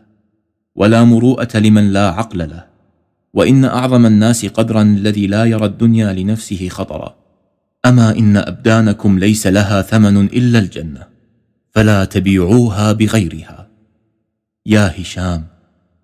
[0.75, 2.67] ولا مروءة لمن لا عقل له.
[3.35, 7.17] وإن أعظم الناس قدرا الذي لا يرى الدنيا لنفسه خطرا.
[7.87, 11.07] أما إن أبدانكم ليس لها ثمن إلا الجنة
[11.71, 13.69] فلا تبيعوها بغيرها.
[14.67, 15.47] يا هشام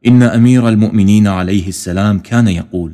[0.07, 2.93] إن أمير المؤمنين عليه السلام كان يقول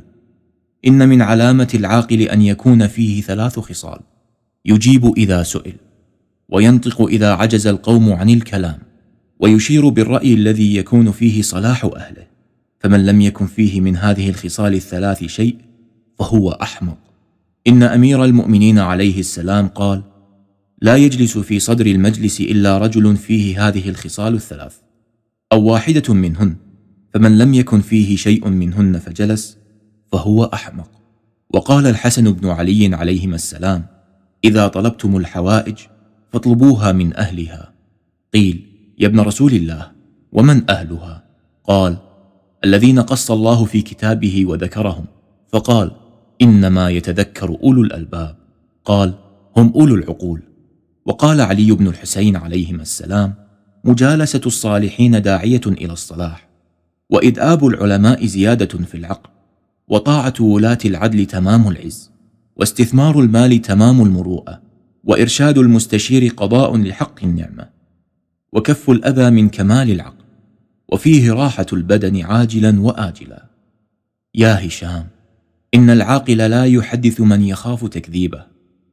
[0.87, 4.01] إن من علامة العاقل أن يكون فيه ثلاث خصال.
[4.65, 5.75] يجيب إذا سئل
[6.49, 8.79] وينطق إذا عجز القوم عن الكلام
[9.41, 12.27] ويشير بالرأي الذي يكون فيه صلاح أهله.
[12.81, 15.57] فمن لم يكن فيه من هذه الخصال الثلاث شيء
[16.19, 16.99] فهو أحمق.
[17.67, 20.03] إن أمير المؤمنين عليه السلام قال
[20.83, 24.77] لا يجلس في صدر المجلس إلا رجل فيه هذه الخصال الثلاث
[25.53, 26.57] أو واحدة منهن.
[27.15, 29.59] فمن لم يكن فيه شيء منهن فجلس
[30.13, 30.91] فهو أحمق.
[31.55, 33.92] وقال الحسن بن علي عليهما السلام
[34.45, 35.79] إذا طلبتم الحوائج
[36.33, 37.73] فاطلبوها من أهلها.
[38.35, 38.67] قيل
[38.99, 39.91] يا ابن رسول الله
[40.33, 41.25] ومن أهلها؟
[41.65, 41.97] قال
[42.65, 45.05] الذين قص الله في كتابه وذكرهم.
[45.49, 45.91] فقال
[46.43, 48.37] إنما يتذكر أولو الألباب.
[48.85, 49.15] قال
[49.57, 50.43] هم أولو العقول.
[51.07, 53.35] وقال علي بن الحسين عليهما السلام
[53.85, 56.49] مجالسة الصالحين داعية إلى الصلاح.
[57.11, 59.31] وادآب العلماء زيادة في العقل
[59.89, 62.12] وطاعة ولاة العدل تمام العز.
[62.57, 64.63] واستثمار المال تمام المروءة
[65.05, 67.69] وإرشاد المستشير قضاء لحق النعمة
[68.53, 70.25] وكف الأذى من كمال العقل
[70.89, 73.47] وفيه راحة البدن عاجلا واجلا.
[74.35, 75.07] يا هشام
[75.75, 78.47] إن العاقل لا يحدث من يخاف تكذيبه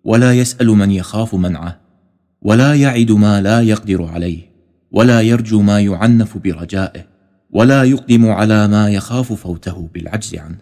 [0.04, 1.80] ولا يسأل من يخاف منعه
[2.42, 4.50] ولا يعد ما لا يقدر عليه
[4.92, 7.06] ولا يرجو ما يعنف برجائه
[7.52, 10.58] ولا يقدم على ما يخاف فوته بالعجز عنه.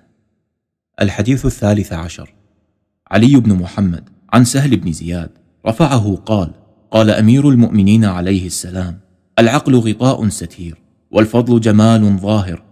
[1.02, 2.37] الحديث الثالث عشر.
[3.12, 5.30] علي بن محمد عن سهل بن زياد.
[5.68, 6.52] رفعه قال
[6.92, 9.00] قال أمير المؤمنين عليه السلام
[9.40, 10.78] العقل غطاء ستير
[11.12, 12.64] والفضل جمال ظاهر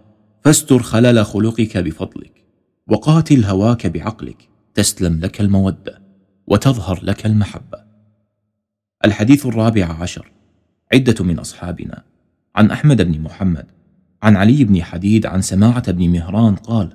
[0.44, 2.44] فاستر خلل خلقك بفضلك
[2.88, 6.02] وقاتل هواك بعقلك تسلم لك المودة
[6.46, 7.78] وتظهر لك المحبة.
[9.04, 10.32] الحديث الرابع عشر.
[10.94, 12.02] عدة من أصحابنا.
[12.56, 13.66] عن أحمد بن محمد
[14.22, 16.92] عن علي بن حديد عن سماعة بن مهران قال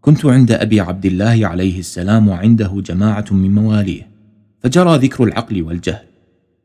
[0.00, 4.08] كنت عند أبي عبد الله عليه السلام وعنده جماعة من مواليه
[4.60, 6.04] فجرى ذكر العقل والجهل.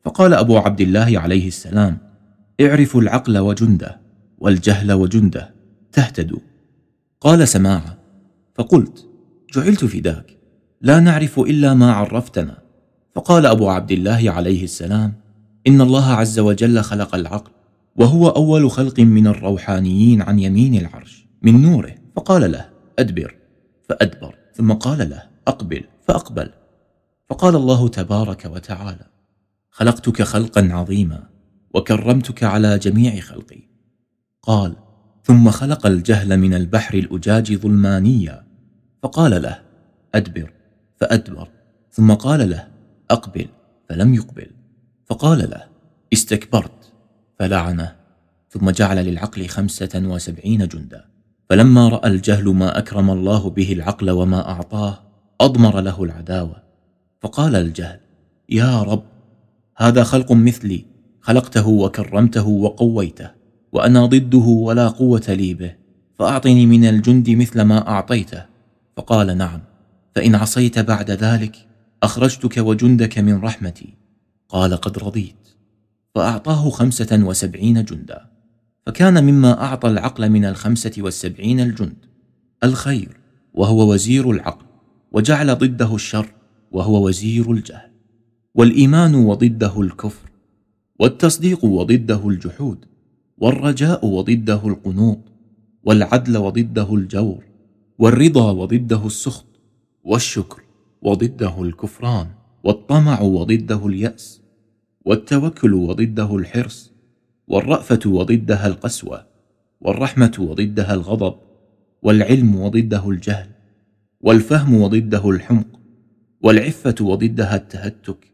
[0.06, 1.98] فقال أبو عبد الله عليه السلام
[2.62, 4.00] اعرفوا العقل وجنده
[4.38, 5.54] والجهل وجنده
[5.92, 6.40] تهتدوا
[7.22, 7.98] قال سماعة
[8.56, 9.08] فقلت
[9.54, 10.38] جعلت فداك
[10.82, 12.58] لا نعرف إلا ما عرفتنا.
[13.16, 15.14] فقال أبو عبد الله عليه السلام
[15.68, 17.52] إن الله عز وجل خلق العقل
[17.96, 21.96] وهو أول خلق من الروحانيين عن يمين العرش من نوره.
[22.16, 23.36] فقال له ادبر
[23.90, 26.50] فأدبر ثم قال له أقبل فأقبل.
[27.30, 29.06] فقال الله تبارك وتعالى
[29.70, 31.30] خلقتك خلقا عظيما
[31.74, 33.62] وكرمتك على جميع خلقي.
[34.42, 34.76] قال
[35.24, 38.48] ثم خلق الجهل من البحر الأجاج ظلمانيا.
[39.04, 39.62] فقال له
[40.16, 40.54] أدبر
[40.96, 41.48] فأدبر.
[41.92, 42.68] ثم قال له
[43.12, 43.48] أقبل
[43.90, 44.52] فلم يقبل.
[45.06, 45.64] فقال له
[46.14, 46.94] استكبرت
[47.40, 47.96] فلعنه.
[48.50, 51.13] ثم جعل للعقل خمسة وسبعين جندا.
[51.54, 55.00] فلما رأى الجهل ما أكرم الله به العقل وما أعطاه
[55.42, 56.56] أضمر له العداوة.
[57.22, 58.00] فقال الجهل
[58.50, 59.04] يا رب
[59.78, 60.86] هذا خلق مثلي
[61.22, 63.30] خلقته وكرمته وقويته
[63.72, 65.76] وأنا ضده ولا قوة لي به
[66.20, 68.46] فأعطني من الجند مثل ما أعطيته.
[68.98, 69.62] فقال نعم
[70.16, 71.68] فإن عصيت بعد ذلك
[72.04, 73.94] أخرجتك وجندك من رحمتي.
[74.50, 75.48] قال قد رضيت.
[76.16, 78.33] فأعطاه خمسة وسبعين جندا.
[78.86, 82.06] فكان مما أعطى العقل من الخمسة والسبعين الجند
[82.64, 83.18] الخير
[83.54, 84.66] وهو وزير العقل
[85.12, 86.34] وجعل ضده الشر
[86.72, 87.90] وهو وزير الجهل
[88.56, 90.30] والإيمان وضده الكفر
[91.00, 92.86] والتصديق وضده الجحود
[93.38, 95.20] والرجاء وضده القنوط
[95.84, 97.44] والعدل وضده الجور
[98.00, 99.46] والرضا وضده السخط
[100.04, 100.62] والشكر
[101.02, 102.28] وضده الكفران
[102.64, 104.42] والطمع وضده اليأس
[105.06, 106.93] والتوكل وضده الحرص
[107.54, 109.26] والرأفة وضدها القسوة
[109.82, 111.36] والرحمة وضدها الغضب
[112.02, 113.50] والعلم وضده الجهل
[114.22, 115.68] والفهم وضده الحمق
[116.42, 118.32] والعفة وضدها التهتك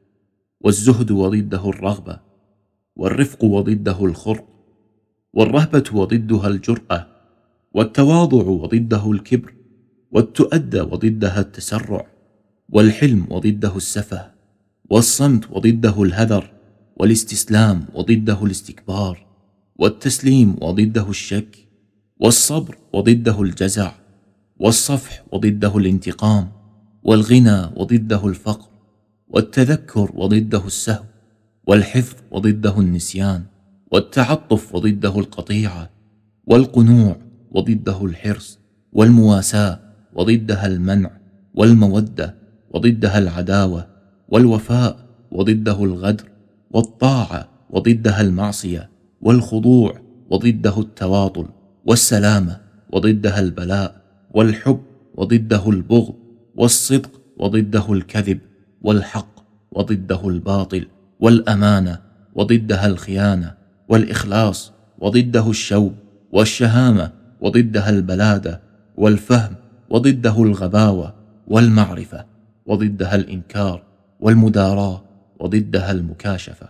[0.61, 2.19] والزهد وضده الرغبة
[2.95, 4.45] والرفق وضده الخرق
[5.33, 7.07] والرهبة وضدها الجرأة
[7.73, 9.53] والتواضع وضده الكبر
[10.11, 12.07] والتؤدى وضدها التسرع
[12.69, 14.31] والحلم وضده السفه
[14.89, 16.58] والصمت وضده الهذر
[16.99, 19.25] والاستسلام وضده الاستكبار
[19.79, 21.67] والتسليم وضده الشك
[22.19, 23.91] والصبر وضده الجزع
[24.59, 26.51] والصفح وضده الانتقام
[27.03, 28.69] والغنى وضده الفقر
[29.27, 31.03] والتذكر وضده السهو
[31.67, 33.43] والحفظ وضده النسيان
[33.91, 35.89] والتعطف وضده القطيعة
[36.47, 37.15] والقنوع
[37.51, 38.59] وضده الحرص
[38.93, 39.79] والمواساة
[40.13, 41.11] وضدها المنع
[41.53, 42.35] والمودة
[42.71, 43.87] وضدها العداوة
[44.29, 46.38] والوفاء وضده الغدر.
[46.71, 48.89] والطاعة وضدها المعصية
[49.21, 51.45] والخضوع وضده التواطل
[51.85, 52.59] والسلامة
[52.93, 54.01] وضدها البلاء
[54.33, 54.81] والحب
[55.15, 56.15] وضده البغض
[56.55, 58.39] والصدق وضده الكذب
[58.81, 59.39] والحق
[59.71, 60.87] وضده الباطل
[61.19, 61.99] والأمانة
[62.35, 63.53] وضدها الخيانة
[63.89, 65.93] والإخلاص وضده الشوب
[66.31, 68.61] والشهامة وضدها البلاده
[68.97, 69.55] والفهم
[69.89, 71.13] وضده الغباوة
[71.47, 72.25] والمعرفة
[72.65, 73.83] وضدها الإنكار
[74.19, 75.01] والمداراة
[75.39, 76.69] وضدها المكاشفة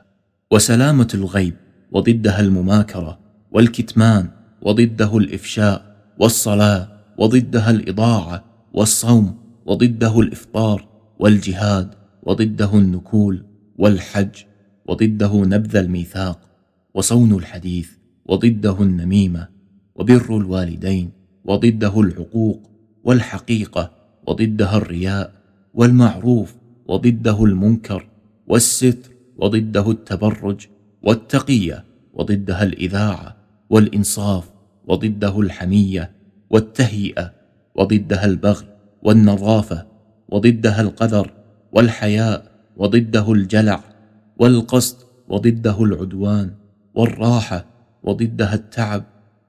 [0.52, 1.54] وسلامة الغيب
[1.92, 3.20] وضدها المماكرة
[3.52, 4.28] والكتمان
[4.62, 10.88] وضده الإفشاء والصلاة وضدها الإضاعة والصوم وضده الإفطار
[11.20, 11.90] والجهاد
[12.24, 13.46] وضده النكول
[13.78, 14.36] والحج
[14.88, 16.40] وضده نبذ الميثاق
[16.94, 17.90] وصون الحديث
[18.26, 19.48] وضده النميمة
[19.96, 21.10] وبر الوالدين
[21.46, 22.70] وضده العقوق
[23.04, 23.92] والحقيقة
[24.28, 25.34] وضدها الرياء
[25.74, 26.56] والمعروف
[26.88, 28.09] وضده المنكر
[28.50, 30.68] والستر وضده التبرج
[31.04, 31.84] والتقية
[32.14, 33.36] وضدها الإذاعة
[33.70, 34.50] والإنصاف
[34.88, 36.12] وضده الحمية
[36.50, 37.34] والتهيئة
[37.76, 38.66] وضدها البغي
[39.04, 39.86] والنظافة
[40.30, 41.32] وضدها القذر
[41.72, 43.84] والحياء وضده الجلع
[44.40, 44.98] والقصد
[45.30, 46.52] وضده العدوان
[46.96, 47.66] والراحة
[48.04, 49.04] وضدها التعب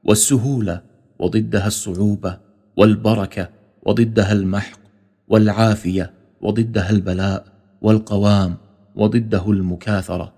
[0.05, 0.81] والسهولة
[1.19, 2.39] وضدها الصعوبة
[2.77, 3.49] والبركة
[3.87, 4.81] وضدها المحق
[5.29, 6.11] والعافية
[6.41, 7.45] وضدها البلاء
[7.83, 8.57] والقوام
[8.97, 10.33] وضده المكاثرة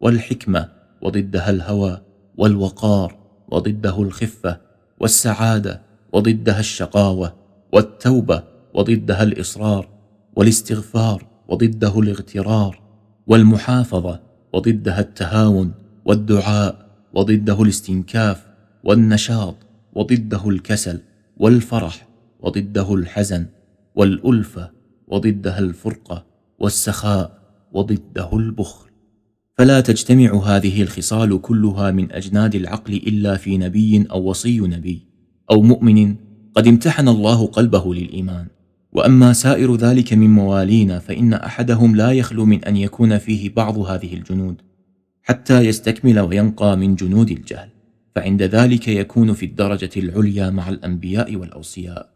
[0.00, 0.68] والحكمة
[1.02, 2.00] وضدها الهوى
[2.36, 3.16] والوقار
[3.48, 4.60] وضده الخفة
[5.00, 7.32] والسعادة وضدها الشقاوة
[7.72, 8.42] والتوبة
[8.74, 9.88] وضدها الإصرار
[10.36, 12.80] والاستغفار وضده الاغترار
[13.26, 14.20] والمحافظة
[14.52, 15.72] وضدها التهاون
[16.04, 18.46] والدعاء وضده الاستنكاف
[18.84, 19.54] والنشاط
[19.94, 21.00] وضده الكسل
[21.36, 22.06] والفرح
[22.40, 23.46] وضده الحزن
[23.94, 24.70] والألفة
[25.08, 26.24] وضدها الفرقة
[26.58, 27.38] والسخاء
[27.72, 28.86] وضده البخل.
[29.58, 35.06] فلا تجتمع هذه الخصال كلها من أجناد العقل إلا في نبي أو وصي نبي
[35.50, 36.14] أو مؤمن
[36.54, 38.46] قد امتحن الله قلبه للإيمان.
[38.92, 44.14] وأما سائر ذلك من موالينا فإن أحدهم لا يخلو من أن يكون فيه بعض هذه
[44.14, 44.56] الجنود
[45.22, 47.68] حتى يستكمل وينقى من جنود الجهل.
[48.16, 52.10] فعند ذلك يكون في الدرجة العليا مع الأنبياء والأوصياء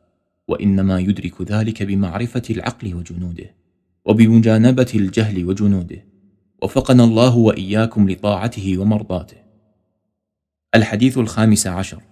[0.49, 3.60] وإنما يدرك ذلك بمعرفة العقل وجنوده.
[4.11, 6.05] وبمجانبة الجهل وجنوده.
[6.63, 9.37] وفقنا الله وإياكم لطاعته ومرضاته.
[10.75, 12.03] الحديث الخامس عشر.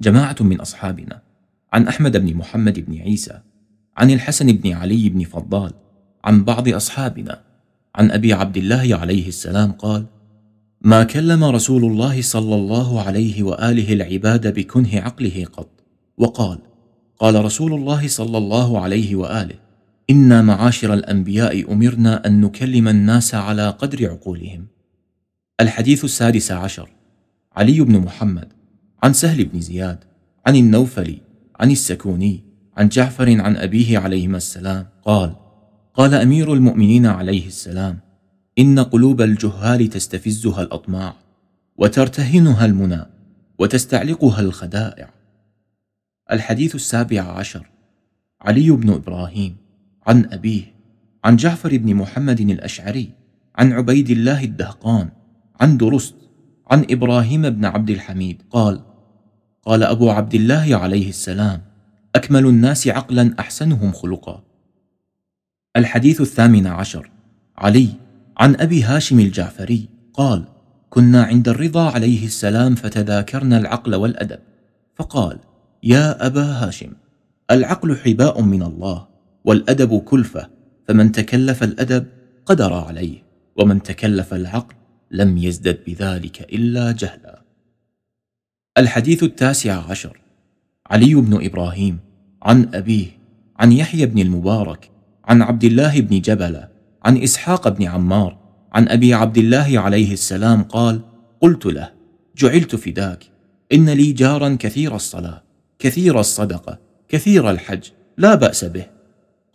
[0.00, 1.22] جماعة من أصحابنا.
[1.72, 3.40] عن أحمد بن محمد بن عيسى.
[3.96, 5.72] عن الحسن بن علي بن فضال.
[6.24, 7.40] عن بعض أصحابنا.
[7.94, 10.06] عن أبي عبد الله عليه السلام قال
[10.80, 15.70] ما كلم رسول الله صلى الله عليه وآله العباد بكنه عقله قط.
[16.18, 16.58] وقال
[17.18, 19.65] قال رسول الله صلى الله عليه وآله
[20.10, 24.66] أنا معاشر الانبياء امرنا ان نكلم الناس على قدر عقولهم.
[25.60, 26.90] الحديث السادس عشر.
[27.56, 28.52] علي بن محمد
[29.02, 29.98] عن سهل بن زياد
[30.46, 31.18] عن النوفلي
[31.60, 32.44] عن السكوني
[32.76, 35.34] عن جعفر عن أبيه عليهما السلام قال
[35.94, 37.98] قال أمير المؤمنين عليه السلام
[38.58, 41.14] إن قلوب الجهال تستفزها الأطماع
[41.76, 43.06] وترتهنها المنى
[43.58, 45.10] وتستعلقها الخدائع.
[46.32, 47.66] الحديث السابع عشر.
[48.40, 49.65] علي بن إبراهيم
[50.06, 50.62] عن أبيه
[51.24, 53.10] عن جعفر بن محمد الأشعري
[53.56, 55.08] عن عبيد الله الدهقان
[55.60, 56.14] عن درست
[56.70, 58.80] عن إبراهيم بن عبد الحميد قال
[59.62, 61.62] قال أبو عبد الله عليه السلام
[62.14, 64.42] أكمل الناس عقلا أحسنهم خلقا.
[65.76, 67.10] الحديث الثامن عشر
[67.58, 67.88] علي
[68.36, 70.44] عن أبي هاشم الجعفري قال
[70.90, 74.38] كنا عند الرضا عليه السلام فتذاكرنا العقل والأدب
[74.94, 75.38] فقال
[75.82, 76.92] يا أبا هاشم
[77.50, 79.15] العقل حباء من الله.
[79.46, 80.50] والأدب كلفة
[80.88, 82.06] فمن تكلف الأدب
[82.46, 83.22] قدر عليه
[83.56, 84.74] ومن تكلف العقل
[85.10, 87.42] لم يزدد بذلك إلا جهلا.
[88.78, 90.20] الحديث التاسع عشر.
[90.90, 91.98] علي بن إبراهيم
[92.42, 93.06] عن أبيه
[93.56, 94.90] عن يحيى بن المبارك
[95.24, 96.68] عن عبد الله بن جبله
[97.04, 98.38] عن إسحاق بن عمار
[98.72, 101.00] عن أبي عبد الله عليه السلام قال
[101.40, 101.92] قلت له
[102.36, 103.24] جعلت فداك
[103.72, 105.42] إن لي جارا كثير الصلاة
[105.78, 106.78] كثير الصدقة
[107.08, 108.95] كثير الحج لا بأس به.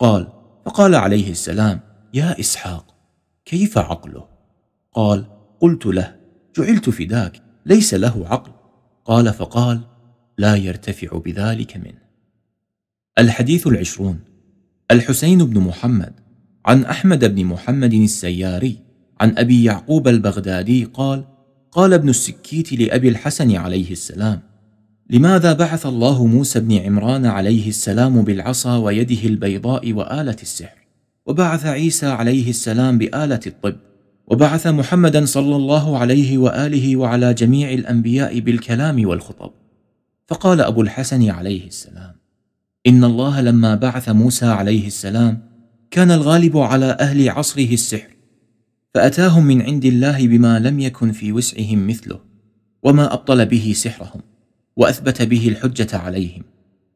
[0.01, 0.27] قال
[0.65, 1.79] فقال عليه السلام
[2.13, 2.95] يا إسحاق
[3.45, 4.27] كيف عقله؟
[4.93, 5.25] قال
[5.59, 6.15] قلت له
[6.57, 8.51] جعلت فداك ليس له عقل.
[9.05, 9.81] قال فقال
[10.37, 12.01] لا يرتفع بذلك منه.
[13.19, 14.19] الحديث العشرون.
[14.91, 16.13] الحسين بن محمد
[16.65, 18.77] عن أحمد بن محمد السياري
[19.19, 21.25] عن أبي يعقوب البغدادي قال
[21.71, 24.41] قال ابن السكيت لأبي الحسن عليه السلام
[25.11, 30.77] لماذا بعث الله موسى بن عمران عليه السلام بالعصا ويده البيضاء وآلة السحر؟
[31.25, 33.75] وبعث عيسى عليه السلام بآلة الطب.
[34.27, 39.51] وبعث محمدا صلى الله عليه وآله وعلى جميع الأنبياء بالكلام والخطب.
[40.27, 42.13] فقال أبو الحسن عليه السلام
[42.87, 45.39] إن الله لما بعث موسى عليه السلام
[45.91, 48.09] كان الغالب على أهل عصره السحر
[48.93, 52.19] فأتاهم من عند الله بما لم يكن في وسعهم مثله
[52.83, 54.30] وما أبطل به سحرهم.
[54.77, 56.43] وأثبت به الحجة عليهم.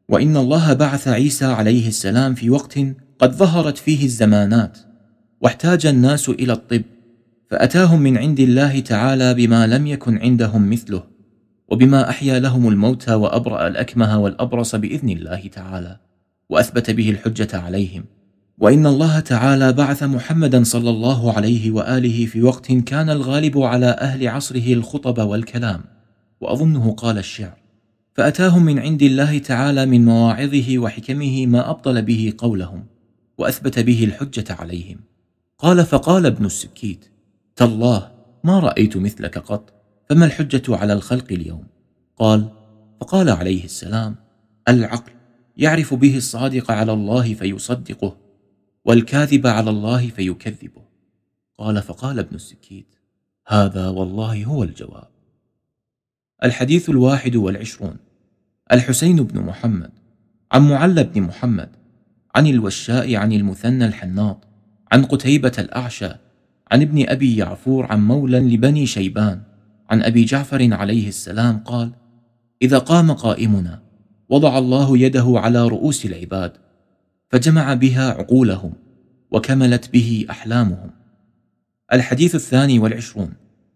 [0.10, 2.80] وإن الله بعث عيسى عليه السلام في وقت
[3.20, 4.78] قد ظهرت فيه الزمانات
[5.42, 6.82] واحتاج الناس إلى الطب
[7.50, 11.04] فأتاهم من عند الله تعالى بما لم يكن عندهم مثله
[11.68, 15.98] وبما أحيا لهم الموتى وأبرأ الأكمه والأبرص بإذن الله تعالى
[16.50, 18.06] وأثبت به الحجة عليهم.
[18.58, 24.28] وإن الله تعالى بعث محمدا صلى الله عليه وآله في وقت كان الغالب على أهل
[24.28, 25.82] عصره الخطب والكلام
[26.42, 27.65] وأظنه قال الشعر.
[28.16, 32.86] فأتاهم من عند الله تعالى من مواعظه وحكمه ما أبطل به قولهم
[33.38, 35.00] وأثبت به الحجة عليهم.
[35.58, 37.06] قال فقال ابن السكيت
[37.56, 38.12] تالله
[38.44, 39.74] ما رأيت مثلك قط
[40.10, 41.68] فما الحجة على الخلق اليوم؟
[42.18, 42.50] قال
[43.02, 44.16] فقال عليه السلام
[44.70, 45.12] العقل
[45.58, 48.18] يعرف به الصادق على الله فيصدقه
[48.86, 50.82] والكاذب على الله فيكذبه.
[51.58, 52.96] قال فقال ابن السكيت
[53.48, 55.15] هذا والله هو الجواب.
[56.44, 57.96] الحديث الواحد والعشرون.
[58.72, 59.92] الحسين بن محمد.
[60.52, 61.70] عن معل بن محمد.
[62.36, 64.48] عن الوشاء عن المثنى الحناط.
[64.92, 66.10] عن قتيبة الأعشى.
[66.72, 69.42] عن ابن أبي يعفور عن مولى لبني شيبان.
[69.90, 71.92] عن أبي جعفر عليه السلام قال
[72.62, 73.82] إذا قام قائمنا
[74.30, 76.54] وضع الله يده على رؤوس العباد
[77.30, 78.74] فجمع بها عقولهم
[79.32, 80.92] وكملت به أحلامهم.
[81.94, 83.34] الحديث الثاني والعشرون.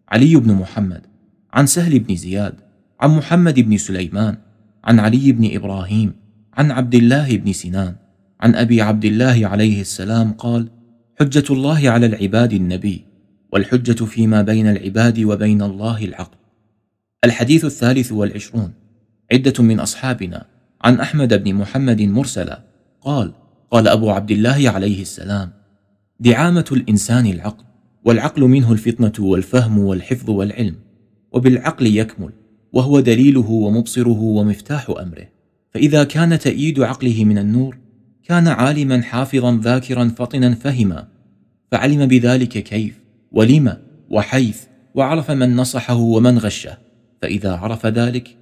[0.09, 1.08] علي بن محمد.
[1.53, 2.53] عن سهل بن زياد
[2.99, 4.37] عن محمد بن سليمان
[4.83, 6.13] عن علي بن إبراهيم
[6.53, 7.95] عن عبد الله بن سنان
[8.41, 10.69] عن أبي عبد الله عليه السلام قال
[11.19, 13.05] حجة الله على العباد النبي
[13.53, 16.37] والحجة فيما بين العباد وبين الله العقل
[17.23, 18.73] الحديث الثالث والعشرون
[19.31, 20.45] عدة من أصحابنا
[20.81, 22.63] عن أحمد بن محمد مرسلا
[23.01, 23.33] قال
[23.71, 25.51] قال أبو عبد الله عليه السلام
[26.19, 27.63] دعامة الإنسان العقل
[28.05, 30.75] والعقل منه الفطنة والفهم والحفظ والعلم
[31.31, 32.29] وبالعقل يكمل
[32.73, 35.27] وهو دليله ومبصره ومفتاح أمره.
[35.71, 37.77] فإذا كان تأييد عقله من النور
[38.23, 41.07] كان عالما حافظا ذاكرا فطنا فهما.
[41.71, 42.99] فعلم بذلك كيف
[43.31, 43.77] ولم
[44.09, 44.63] وحيث
[44.95, 46.77] وعرف من نصحه ومن غشه.
[47.21, 48.37] فإذا عرف ذلك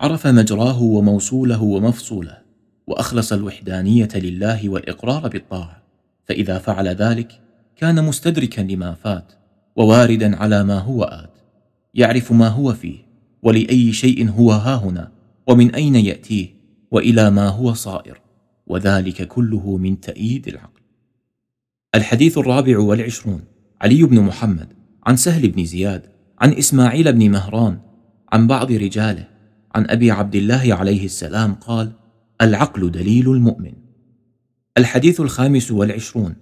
[0.00, 2.38] عرف مجراه وموصوله ومفصوله
[2.86, 5.82] وأخلص الوحدانية لله والإقرار بالطاعة.
[6.28, 7.40] فإذا فعل ذلك
[7.76, 9.32] كان مستدركا لما فات
[9.76, 11.29] وواردا على ما هو آت.
[11.94, 12.98] يعرف ما هو فيه
[13.42, 15.12] ولأي شيء هو هاهنا
[15.46, 16.48] ومن أين يأتيه
[16.90, 18.20] وإلى ما هو صائر
[18.66, 20.80] وذلك كله من تأييد العقل.
[21.94, 23.40] الحديث الرابع والعشرون
[23.80, 24.68] علي بن محمد
[25.06, 26.02] عن سهل بن زياد
[26.40, 27.78] عن إسماعيل بن مهران
[28.32, 29.28] عن بعض رجاله
[29.74, 31.92] عن أبي عبد الله عليه السلام قال
[32.42, 33.72] العقل دليل المؤمن.
[34.78, 36.36] الحديث الخامس والعشرون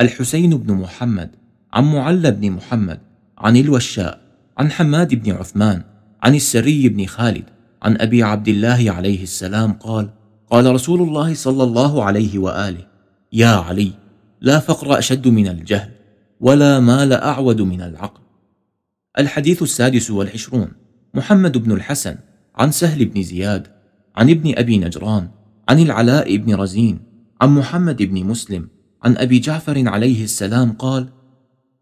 [0.00, 1.30] الحسين بن محمد
[1.72, 3.00] عن معل بن محمد
[3.38, 4.25] عن الوشاء
[4.58, 5.82] عن حماد بن عثمان
[6.22, 7.44] عن السري بن خالد
[7.82, 10.10] عن أبي عبد الله عليه السلام قال
[10.50, 12.86] قال رسول الله صلى الله عليه وآله
[13.32, 13.92] يا علي
[14.40, 15.90] لا فقر أشد من الجهل
[16.40, 18.20] ولا مال أعود من العقل.
[19.18, 20.68] الحديث السادس والعشرون
[21.14, 22.16] محمد بن الحسن
[22.56, 23.66] عن سهل بن زياد
[24.16, 25.28] عن ابن أبي نجران
[25.68, 27.00] عن العلاء بن رزين
[27.40, 28.68] عن محمد بن مسلم
[29.02, 31.08] عن أبي جعفر عليه السلام قال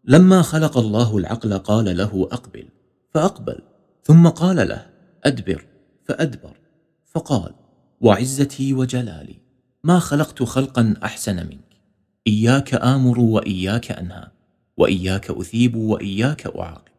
[0.07, 2.65] لما خلق الله العقل قال له أقبل
[3.13, 3.59] فأقبل
[4.03, 4.87] ثم قال له
[5.23, 5.65] أدبر
[6.03, 6.57] فأدبر
[7.05, 7.53] فقال
[8.01, 9.35] وعزتي وجلالي
[9.83, 11.75] ما خلقت خلقا أحسن منك
[12.27, 14.27] إياك آمر وإياك أنهى
[14.77, 16.91] وإياك أثيب وإياك أعاقب.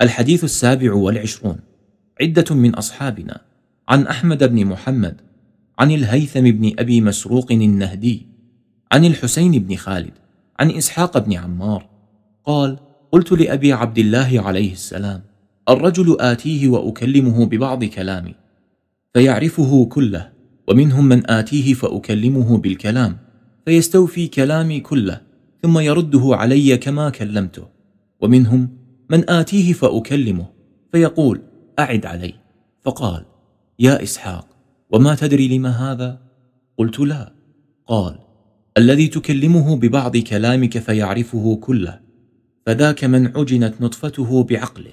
[0.00, 1.58] الحديث السابع والعشرون
[2.20, 3.40] عدة من أصحابنا
[3.88, 5.20] عن أحمد بن محمد
[5.78, 8.26] عن الهيثم بن أبي مسروق النهدي
[8.92, 10.19] عن الحسين بن خالد
[10.60, 11.88] عن إسحاق بن عمار.
[12.44, 12.78] قال
[13.12, 15.22] قلت لأبي عبد الله عليه السلام
[15.68, 18.34] الرجل آتيه وأكلمه ببعض كلامي
[19.14, 20.32] فيعرفه كله
[20.68, 23.16] ومنهم من آتيه فأكلمه بالكلام
[23.66, 25.20] فيستوفي كلامي كله
[25.62, 27.66] ثم يرده علي كما كلمته
[28.20, 28.68] ومنهم
[29.10, 30.46] من آتيه فأكلمه
[30.92, 31.42] فيقول
[31.78, 32.34] أعد علي.
[32.82, 33.24] فقال
[33.78, 34.48] يا إسحاق
[34.90, 36.20] وما تدري لما هذا؟
[36.78, 37.32] قلت لا.
[37.86, 38.18] قال
[38.78, 42.00] الذي تكلمه ببعض كلامك فيعرفه كله
[42.66, 44.92] فذاك من عجنت نطفته بعقله.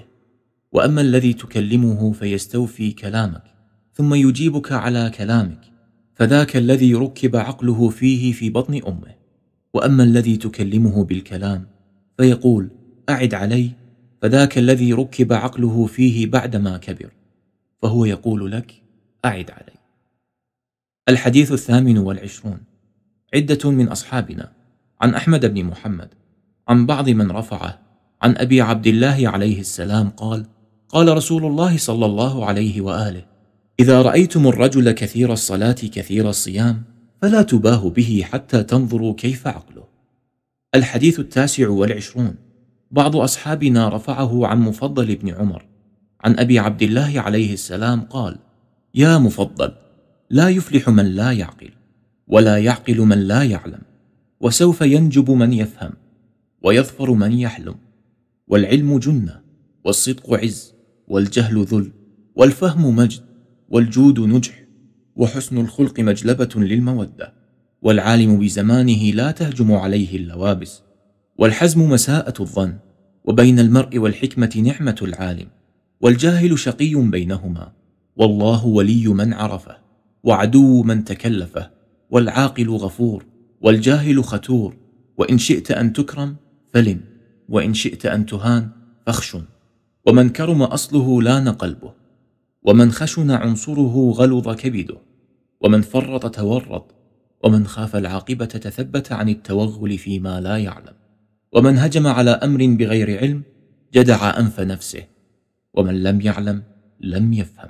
[0.72, 3.44] وأما الذي تكلمه فيستوفي كلامك
[3.94, 5.62] ثم يجيبك على كلامك
[6.16, 9.16] فذاك الذي ركب عقله فيه في بطن أمه.
[9.74, 11.68] وأما الذي تكلمه بالكلام
[12.18, 12.70] فيقول
[13.10, 13.72] أعد علي
[14.22, 17.12] فذاك الذي ركب عقله فيه بعدما كبر
[17.82, 18.82] فهو يقول لك
[19.26, 19.78] أعد علي.
[21.10, 22.77] الحديث الثامن والعشرون.
[23.38, 24.52] عدة من أصحابنا
[25.02, 26.10] عن أحمد بن محمد
[26.68, 27.80] عن بعض من رفعه
[28.22, 30.46] عن أبي عبد الله عليه السلام قال
[30.90, 33.26] قال رسول الله صلى الله عليه وآله
[33.80, 36.84] إذا رأيتم الرجل كثير الصلاة كثير الصيام
[37.22, 39.84] فلا تباه به حتى تنظروا كيف عقله.
[40.76, 42.36] الحديث التاسع والعشرون.
[42.92, 45.66] بعض أصحابنا رفعه عن مفضل بن عمر
[46.22, 48.38] عن أبي عبد الله عليه السلام قال
[48.94, 49.72] يا مفضل
[50.30, 51.77] لا يفلح من لا يعقل
[52.28, 53.82] ولا يعقل من لا يعلم
[54.42, 55.94] وسوف ينجب من يفهم
[56.64, 57.76] ويظفر من يحلم.
[58.48, 59.42] والعلم جنة
[59.86, 60.74] والصدق عز
[61.08, 61.92] والجهل ذل
[62.36, 63.22] والفهم مجد
[63.70, 64.64] والجود نجح
[65.16, 67.34] وحسن الخلق مجلبة للمودة.
[67.82, 70.82] والعالم بزمانه لا تهجم عليه اللوابس
[71.38, 72.78] والحزم مساءة الظن.
[73.26, 75.48] وبين المرء والحكمة نعمة العالم
[76.02, 77.72] والجاهل شقي بينهما.
[78.16, 79.78] والله ولي من عرفه
[80.24, 81.77] وعدو من تكلفه.
[82.10, 83.26] والعاقل غفور
[83.62, 84.76] والجاهل ختور
[85.18, 86.36] وإن شئت أن تكرم
[86.74, 87.00] فلن
[87.50, 88.70] وإن شئت أن تهان
[89.06, 89.44] فاخشن.
[90.06, 91.94] ومن كرم أصله لأن قلبه
[92.64, 94.98] ومن خشن عنصره غلظ كبده.
[95.62, 96.96] ومن فرط تورط
[97.44, 100.94] ومن خاف العاقبة تثبت عن التوغل فيما لا يعلم.
[101.54, 103.44] ومن هجم على أمر بغير علم
[103.94, 105.04] جدع أنف نفسه.
[105.74, 106.64] ومن لم يعلم
[107.00, 107.70] لم يفهم.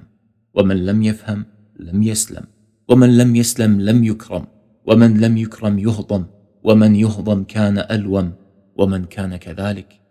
[0.54, 1.46] ومن لم يفهم
[1.80, 2.44] لم يسلم.
[2.90, 4.48] ومن لم يسلم لم يكرم
[4.86, 6.26] ومن لم يكرم يهضم
[6.64, 8.34] ومن يهضم كان ألوم
[8.76, 10.02] ومن كان كذلك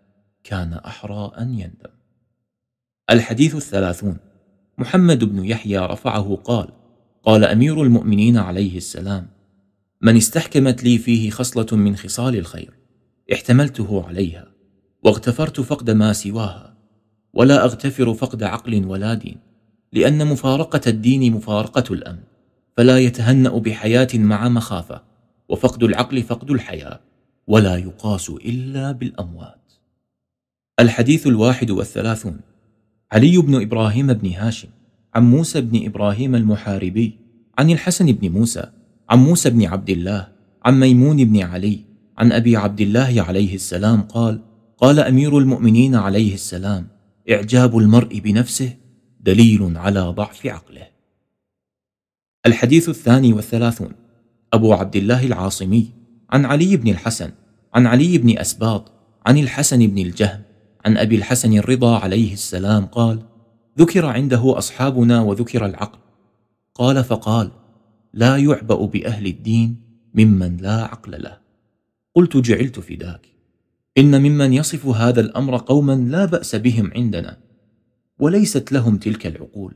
[0.43, 1.93] كان أحرى أن يندم.
[3.09, 4.17] الحديث الثلاثون.
[4.77, 6.67] محمد بن يحيى رفعه قال
[7.23, 9.27] قال أمير المؤمنين عليه السلام
[10.01, 12.73] من استحكمت لي فيه خصلة من خصال الخير
[13.33, 14.47] احتملته عليها
[15.03, 16.77] واغتفرت فقد ما سواها
[17.33, 19.37] ولا أغتفر فقد عقل ولا دين
[19.93, 22.23] لأن مفارقة الدين مفارقة الأمن.
[22.77, 25.01] فلا يتهنأ بحياة مع مخافة
[25.49, 26.99] وفقد العقل فقد الحياة
[27.47, 29.73] ولا يقاس إلا بالأموات.
[30.79, 32.39] الحديث الواحد والثلاثون
[33.11, 34.67] علي بن إبراهيم بن هاشم
[35.15, 37.17] عن موسى بن إبراهيم المحاربي
[37.57, 38.63] عن الحسن بن موسى
[39.09, 40.27] عن موسى بن عبد الله
[40.65, 41.79] عن ميمون بن علي
[42.17, 44.39] عن أبي عبد الله عليه السلام قال
[44.77, 46.87] قال أمير المؤمنين عليه السلام
[47.31, 48.73] إعجاب المرء بنفسه
[49.19, 50.96] دليل على ضعف عقله.
[52.47, 53.91] الحديث الثاني والثلاثون.
[54.53, 55.91] أبو عبد الله العاصمي
[56.29, 57.31] عن علي بن الحسن
[57.73, 58.91] عن علي بن أسباط
[59.25, 60.41] عن الحسن بن الجهم
[60.85, 63.19] عن أبي الحسن الرضا عليه السلام قال
[63.77, 65.99] ذكر عنده أصحابنا وذكر العقل.
[66.75, 67.51] قال فقال
[68.13, 69.81] لا يعبأ بأهل الدين
[70.13, 71.37] ممن لا عقل له.
[72.15, 73.27] قلت جعلت فداك.
[73.97, 77.37] إن ممن يصف هذا الأمر قوما لا بأس بهم عندنا
[78.19, 79.73] وليست لهم تلك العقول.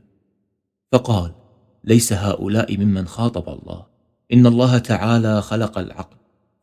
[0.92, 1.41] فقال
[1.84, 3.86] ليس هؤلاء ممن خاطب الله.
[4.32, 6.16] إن الله تعالى خلق العقل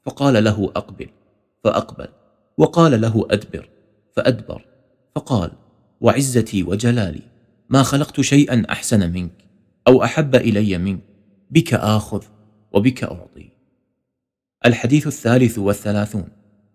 [0.06, 1.10] فقال له أقبل
[1.64, 2.08] فأقبل
[2.58, 3.70] وقال له أدبر
[4.16, 4.66] فأدبر
[5.16, 5.52] فقال
[6.02, 7.22] وعزتي وجلالي
[7.70, 9.46] ما خلقت شيئا أحسن منك
[9.88, 11.02] أو أحب إلي منك
[11.52, 12.24] بك آخذ
[12.72, 13.50] وبك أعطي.
[14.66, 16.28] الحديث الثالث والثلاثون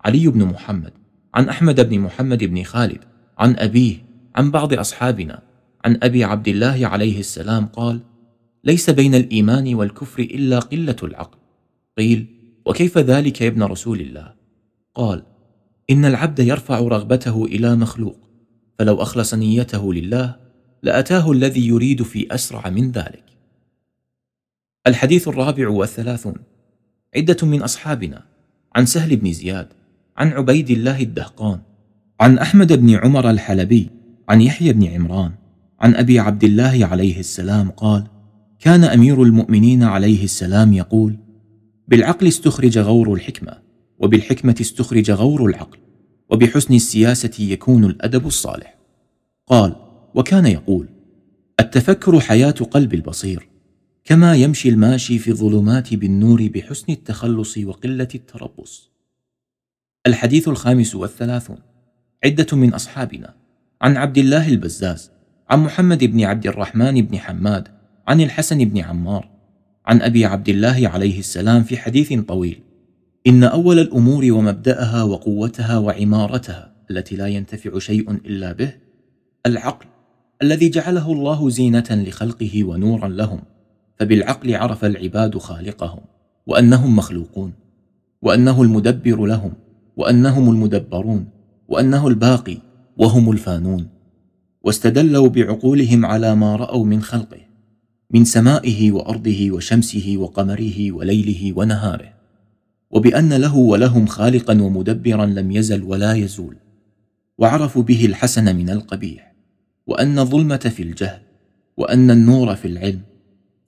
[0.04, 0.92] علي بن محمد
[1.34, 3.04] عن أحمد بن محمد بن خالد
[3.38, 3.96] عن أبيه
[4.34, 5.42] عن بعض أصحابنا
[5.84, 8.00] عن أبي عبد الله عليه السلام قال
[8.64, 11.38] ليس بين الإيمان والكفر إلا قلة العقل.
[11.98, 12.26] قيل
[12.66, 14.34] وكيف ذلك يا ابن رسول الله؟
[14.94, 15.22] قال
[15.90, 18.16] إن العبد يرفع رغبته إلى مخلوق
[18.78, 20.36] فلو أخلص نيته لله
[20.82, 23.24] لأتاه الذي يريد في أسرع من ذلك.
[24.86, 26.34] الحديث الرابع والثلاثون
[27.16, 28.22] عدة من أصحابنا
[28.76, 29.68] عن سهل بن زياد
[30.16, 31.60] عن عبيد الله الدهقان
[32.20, 33.90] عن أحمد بن عمر الحلبي
[34.28, 35.32] عن يحيى بن عمران
[35.80, 38.13] عن أبي عبد الله عليه السلام قال
[38.60, 41.16] كان أمير المؤمنين عليه السلام يقول
[41.88, 43.62] بالعقل استخرج غور الحكمة
[43.98, 45.78] وبالحكمة استخرج غور العقل
[46.30, 48.78] وبحسن السياسة يكون الأدب الصالح.
[49.46, 49.76] قال
[50.14, 50.88] وكان يقول
[51.60, 53.48] التفكر حياة قلب البصير
[54.04, 58.90] كما يمشي الماشي في الظلمات بالنور بحسن التخلص وقلة التربص.
[60.06, 61.58] الحديث الخامس والثلاثون.
[62.24, 63.34] عدة من أصحابنا
[63.82, 65.10] عن عبد الله البزاز
[65.50, 67.68] عن محمد بن عبد الرحمن بن حماد
[68.08, 69.28] عن الحسن بن عمار
[69.86, 72.60] عن أبي عبد الله عليه السلام في حديث طويل.
[73.26, 78.72] إن أول الأمور ومبدأها وقوتها وعمارتها التي لا ينتفع شيء إلا به
[79.46, 79.86] العقل
[80.42, 83.40] الذي جعله الله زينة لخلقه ونورا لهم
[83.98, 86.00] فبالعقل عرف العباد خالقهم
[86.46, 87.52] وأنهم مخلوقون
[88.22, 89.52] وأنه المدبر لهم
[89.96, 91.26] وأنهم المدبرون
[91.68, 92.58] وأنه الباقي
[92.98, 93.88] وهم الفانون
[94.62, 97.40] واستدلوا بعقولهم على ما رأوا من خلقه.
[98.14, 102.12] من سمائه وأرضه وشمسه وقمره وليله ونهاره
[102.90, 106.56] وبأن له ولهم خالقا ومدبرا لم يزل ولا يزول
[107.38, 109.34] وعرفوا به الحسن من القبيح
[109.86, 111.20] وأن الظلمة في الجهل
[111.76, 113.00] وأن النور في العلم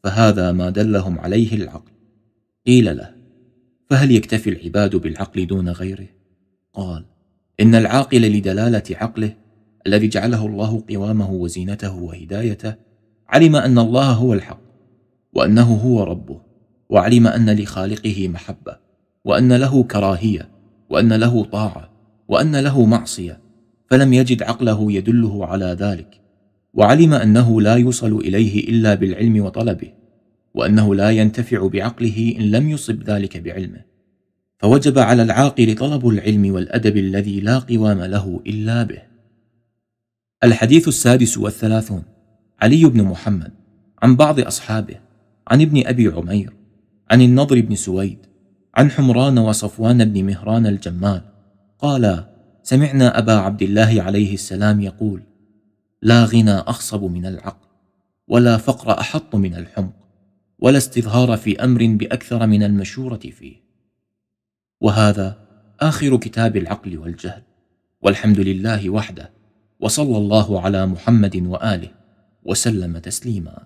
[0.04, 1.92] فهذا ما دلهم عليه العقل.
[2.66, 3.14] قيل له
[3.90, 6.08] فهل يكتفي العباد بالعقل دون غيره؟
[6.72, 7.04] قال
[7.60, 9.36] إن العاقل لدلالة عقله
[9.86, 12.85] الذي جعله الله قوامه وزينته وهدايته
[13.28, 14.60] علم أن الله هو الحق
[15.32, 16.40] وأنه هو ربه
[16.88, 18.76] وعلم أن لخالقه محبة
[19.24, 20.48] وأن له كراهية
[20.90, 21.90] وأن له طاعة
[22.28, 23.40] وأن له معصية
[23.90, 26.20] فلم يجد عقله يدله على ذلك
[26.74, 29.92] وعلم أنه لا يوصل إليه إلا بالعلم وطلبه
[30.54, 33.84] وأنه لا ينتفع بعقله إن لم يصب ذلك بعلمه
[34.58, 39.02] فوجب على العاقل طلب العلم والأدب الذي لا قوام له إلا به.
[40.44, 42.02] الحديث السادس والثلاثون
[42.62, 43.52] علي بن محمد
[44.02, 45.00] عن بعض أصحابه
[45.48, 46.52] عن ابن أبي عمير
[47.10, 48.18] عن النضر بن سويد
[48.74, 51.22] عن حمران وصفوان بن مهران الجمال.
[51.78, 52.24] قال
[52.62, 55.22] سمعنا أبا عبد الله عليه السلام يقول
[56.02, 57.68] لا غنى أخصب من العقل
[58.28, 59.92] ولا فقر أحط من الحمق
[60.58, 63.56] ولا استظهار في أمر بأكثر من المشورة فيه.
[64.80, 65.38] وهذا
[65.80, 67.42] آخر كتاب العقل والجهل
[68.02, 69.30] والحمد لله وحده
[69.80, 71.95] وصلى الله على محمد وآله.
[72.46, 73.65] وسلم تسليما.